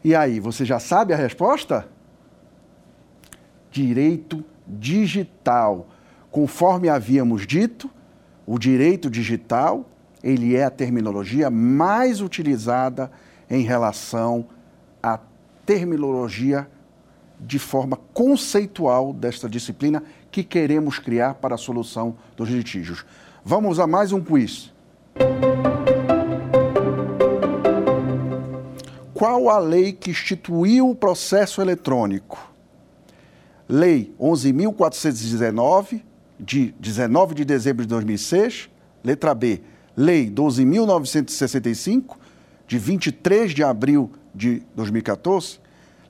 E 0.01 0.15
aí, 0.15 0.39
você 0.39 0.63
já 0.63 0.79
sabe 0.79 1.13
a 1.13 1.17
resposta? 1.17 1.89
Direito 3.69 4.41
digital. 4.65 5.89
Conforme 6.31 6.87
havíamos 6.87 7.45
dito, 7.45 7.91
o 8.45 8.57
direito 8.57 9.09
digital, 9.09 9.89
ele 10.23 10.55
é 10.55 10.63
a 10.63 10.69
terminologia 10.69 11.49
mais 11.49 12.21
utilizada 12.21 13.11
em 13.49 13.61
relação 13.61 14.47
à 15.03 15.19
terminologia 15.65 16.65
de 17.39 17.59
forma 17.59 17.97
conceitual 18.13 19.13
desta 19.13 19.49
disciplina 19.49 20.03
que 20.31 20.43
queremos 20.43 20.99
criar 20.99 21.35
para 21.35 21.55
a 21.55 21.57
solução 21.57 22.15
dos 22.35 22.49
litígios. 22.49 23.05
Vamos 23.43 23.79
a 23.79 23.87
mais 23.87 24.11
um 24.11 24.21
quiz. 24.21 24.71
qual 29.23 29.49
a 29.49 29.57
lei 29.57 29.93
que 29.93 30.11
instituiu 30.11 30.89
o 30.89 30.93
processo 30.93 31.61
eletrônico? 31.61 32.51
Lei 33.69 34.13
11.419, 34.19 36.01
de 36.37 36.75
19 36.77 37.33
de 37.33 37.45
dezembro 37.45 37.83
de 37.83 37.87
2006. 37.87 38.69
Letra 39.01 39.33
B, 39.33 39.61
Lei 39.95 40.29
12.965, 40.29 42.17
de 42.67 42.77
23 42.77 43.53
de 43.53 43.63
abril 43.63 44.11
de 44.35 44.61
2014. 44.75 45.57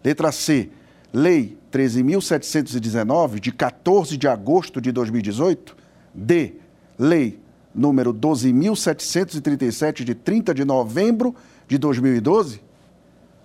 Letra 0.04 0.32
C, 0.32 0.72
Lei 1.14 1.58
13.719, 1.72 3.40
de 3.40 3.52
14 3.52 4.18
de 4.18 4.28
agosto 4.28 4.82
de 4.82 4.92
2018. 4.92 5.78
D, 6.14 6.56
Lei 6.98 7.40
número 7.74 8.14
12.737, 8.14 10.04
de 10.04 10.14
30 10.16 10.54
de 10.54 10.66
novembro 10.66 11.34
de 11.68 11.78
2012. 11.78 12.62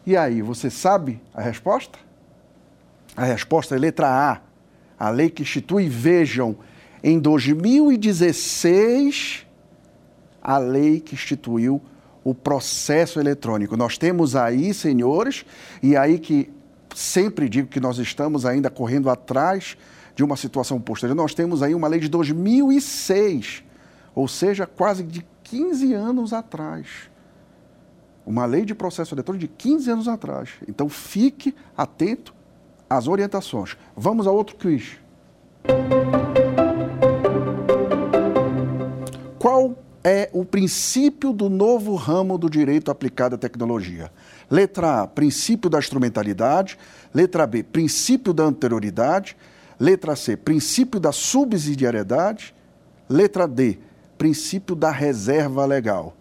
E 0.06 0.16
aí, 0.16 0.40
você 0.40 0.70
sabe 0.70 1.20
a 1.34 1.42
resposta? 1.42 1.98
A 3.14 3.24
resposta 3.24 3.74
é 3.74 3.78
letra 3.78 4.08
A. 4.08 4.40
A 4.98 5.10
lei 5.10 5.28
que 5.30 5.42
institui, 5.42 5.88
vejam, 5.88 6.56
em 7.02 7.18
2016, 7.18 9.46
a 10.42 10.58
lei 10.58 11.00
que 11.00 11.14
instituiu 11.14 11.82
o 12.24 12.34
processo 12.34 13.20
eletrônico. 13.20 13.76
Nós 13.76 13.98
temos 13.98 14.34
aí, 14.34 14.74
senhores, 14.74 15.44
e 15.82 15.96
aí 15.96 16.18
que 16.18 16.50
sempre 16.94 17.48
digo 17.48 17.68
que 17.68 17.80
nós 17.80 17.98
estamos 17.98 18.44
ainda 18.44 18.70
correndo 18.70 19.10
atrás 19.10 19.76
de 20.14 20.24
uma 20.24 20.36
situação 20.36 20.80
posterior. 20.80 21.14
Nós 21.14 21.34
temos 21.34 21.62
aí 21.62 21.74
uma 21.74 21.88
lei 21.88 22.00
de 22.00 22.08
2006, 22.08 23.62
ou 24.14 24.26
seja, 24.26 24.66
quase 24.66 25.02
de 25.02 25.24
15 25.44 25.94
anos 25.94 26.32
atrás. 26.32 27.08
Uma 28.26 28.44
lei 28.44 28.64
de 28.64 28.74
processo 28.74 29.14
eletrônico 29.14 29.46
de 29.46 29.48
15 29.48 29.90
anos 29.90 30.08
atrás. 30.08 30.50
Então 30.68 30.88
fique 30.88 31.54
atento 31.76 32.34
às 32.90 33.06
orientações. 33.06 33.76
Vamos 33.96 34.26
a 34.26 34.30
outro 34.30 34.56
quiz. 34.56 34.98
Qual 39.38 39.76
é 40.02 40.28
o 40.32 40.44
princípio 40.44 41.32
do 41.32 41.48
novo 41.48 41.94
ramo 41.94 42.36
do 42.36 42.50
direito 42.50 42.90
aplicado 42.90 43.36
à 43.36 43.38
tecnologia? 43.38 44.10
Letra 44.50 45.02
A, 45.02 45.06
princípio 45.06 45.68
da 45.68 45.78
instrumentalidade. 45.78 46.78
Letra 47.12 47.46
B, 47.46 47.62
princípio 47.62 48.32
da 48.32 48.44
anterioridade. 48.44 49.36
Letra 49.78 50.16
C, 50.16 50.36
princípio 50.36 50.98
da 50.98 51.12
subsidiariedade. 51.12 52.54
Letra 53.08 53.46
D, 53.46 53.78
princípio 54.16 54.74
da 54.74 54.90
reserva 54.90 55.64
legal. 55.64 56.16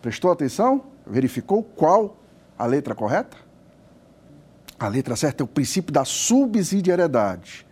Prestou 0.00 0.30
atenção? 0.30 0.84
Verificou 1.06 1.62
qual 1.62 2.16
a 2.58 2.66
letra 2.66 2.94
correta? 2.94 3.36
A 4.78 4.88
letra 4.88 5.16
certa 5.16 5.42
é 5.42 5.44
o 5.44 5.48
princípio 5.48 5.92
da 5.92 6.04
subsidiariedade. 6.04 7.66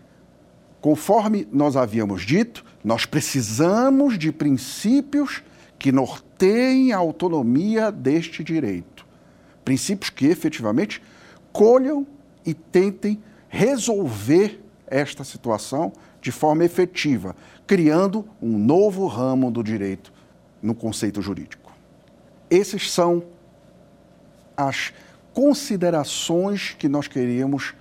Conforme 0.80 1.46
nós 1.52 1.76
havíamos 1.76 2.22
dito, 2.22 2.64
nós 2.84 3.06
precisamos 3.06 4.18
de 4.18 4.32
princípios 4.32 5.42
que 5.78 5.92
norteiem 5.92 6.92
a 6.92 6.96
autonomia 6.96 7.90
deste 7.90 8.42
direito. 8.42 8.91
Princípios 9.64 10.10
que 10.10 10.26
efetivamente 10.26 11.02
colham 11.52 12.06
e 12.44 12.54
tentem 12.54 13.22
resolver 13.48 14.60
esta 14.86 15.24
situação 15.24 15.92
de 16.20 16.30
forma 16.30 16.64
efetiva, 16.64 17.34
criando 17.66 18.26
um 18.40 18.58
novo 18.58 19.06
ramo 19.06 19.50
do 19.50 19.62
direito 19.62 20.12
no 20.62 20.74
conceito 20.74 21.20
jurídico. 21.20 21.72
Esses 22.50 22.90
são 22.90 23.24
as 24.56 24.92
considerações 25.32 26.74
que 26.78 26.88
nós 26.88 27.08
queríamos 27.08 27.74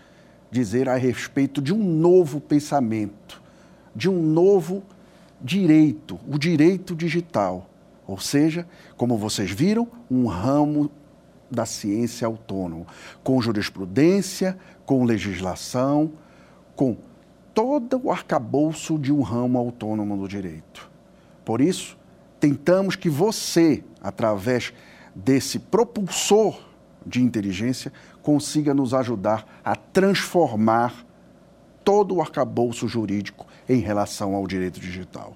dizer 0.49 0.89
a 0.89 0.95
respeito 0.95 1.61
de 1.61 1.73
um 1.73 1.83
novo 1.83 2.39
pensamento, 2.39 3.41
de 3.95 4.09
um 4.09 4.21
novo 4.21 4.83
direito, 5.41 6.19
o 6.27 6.37
direito 6.37 6.95
digital. 6.95 7.69
Ou 8.07 8.19
seja, 8.19 8.67
como 8.97 9.17
vocês 9.17 9.51
viram, 9.51 9.87
um 10.09 10.25
ramo 10.25 10.91
da 11.51 11.65
ciência 11.65 12.25
autônomo, 12.25 12.87
com 13.23 13.41
jurisprudência, 13.41 14.57
com 14.85 15.03
legislação, 15.03 16.13
com 16.75 16.95
todo 17.53 18.01
o 18.03 18.11
arcabouço 18.11 18.97
de 18.97 19.11
um 19.11 19.21
ramo 19.21 19.59
autônomo 19.59 20.17
do 20.17 20.27
direito. 20.27 20.89
Por 21.43 21.59
isso, 21.59 21.97
tentamos 22.39 22.95
que 22.95 23.09
você, 23.09 23.83
através 24.01 24.73
desse 25.13 25.59
propulsor 25.59 26.59
de 27.05 27.21
inteligência, 27.21 27.91
consiga 28.21 28.73
nos 28.73 28.93
ajudar 28.93 29.45
a 29.63 29.75
transformar 29.75 31.05
todo 31.83 32.15
o 32.15 32.21
arcabouço 32.21 32.87
jurídico 32.87 33.45
em 33.67 33.79
relação 33.79 34.35
ao 34.35 34.47
direito 34.47 34.79
digital. 34.79 35.35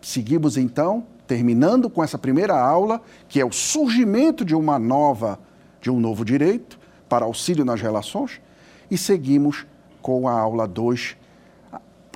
Seguimos 0.00 0.56
então, 0.56 1.06
terminando 1.30 1.88
com 1.88 2.02
essa 2.02 2.18
primeira 2.18 2.60
aula, 2.60 3.00
que 3.28 3.40
é 3.40 3.44
o 3.44 3.52
surgimento 3.52 4.44
de 4.44 4.52
uma 4.52 4.80
nova, 4.80 5.38
de 5.80 5.88
um 5.88 6.00
novo 6.00 6.24
direito 6.24 6.76
para 7.08 7.24
auxílio 7.24 7.64
nas 7.64 7.80
relações, 7.80 8.40
e 8.90 8.98
seguimos 8.98 9.64
com 10.02 10.26
a 10.26 10.32
aula 10.32 10.66
2, 10.66 11.16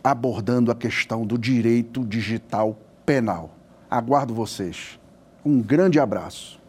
abordando 0.03 0.73
a 0.73 0.75
questão 0.75 1.25
do 1.25 1.39
direito 1.39 2.05
digital 2.05 2.77
penal. 3.07 3.55
Aguardo 3.89 4.35
vocês. 4.35 4.99
Um 5.45 5.63
grande 5.63 6.01
abraço. 6.01 6.61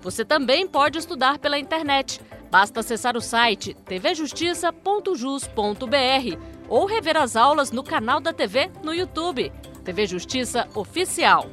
Você 0.00 0.24
também 0.24 0.68
pode 0.68 0.96
estudar 0.96 1.40
pela 1.40 1.58
internet. 1.58 2.20
Basta 2.52 2.78
acessar 2.78 3.16
o 3.16 3.20
site 3.20 3.74
tvjustiça.jus.br 3.84 6.38
ou 6.68 6.86
rever 6.86 7.16
as 7.16 7.34
aulas 7.34 7.72
no 7.72 7.82
canal 7.82 8.20
da 8.20 8.32
TV 8.32 8.70
no 8.84 8.94
YouTube. 8.94 9.52
TV 9.82 10.06
Justiça 10.06 10.68
Oficial. 10.72 11.50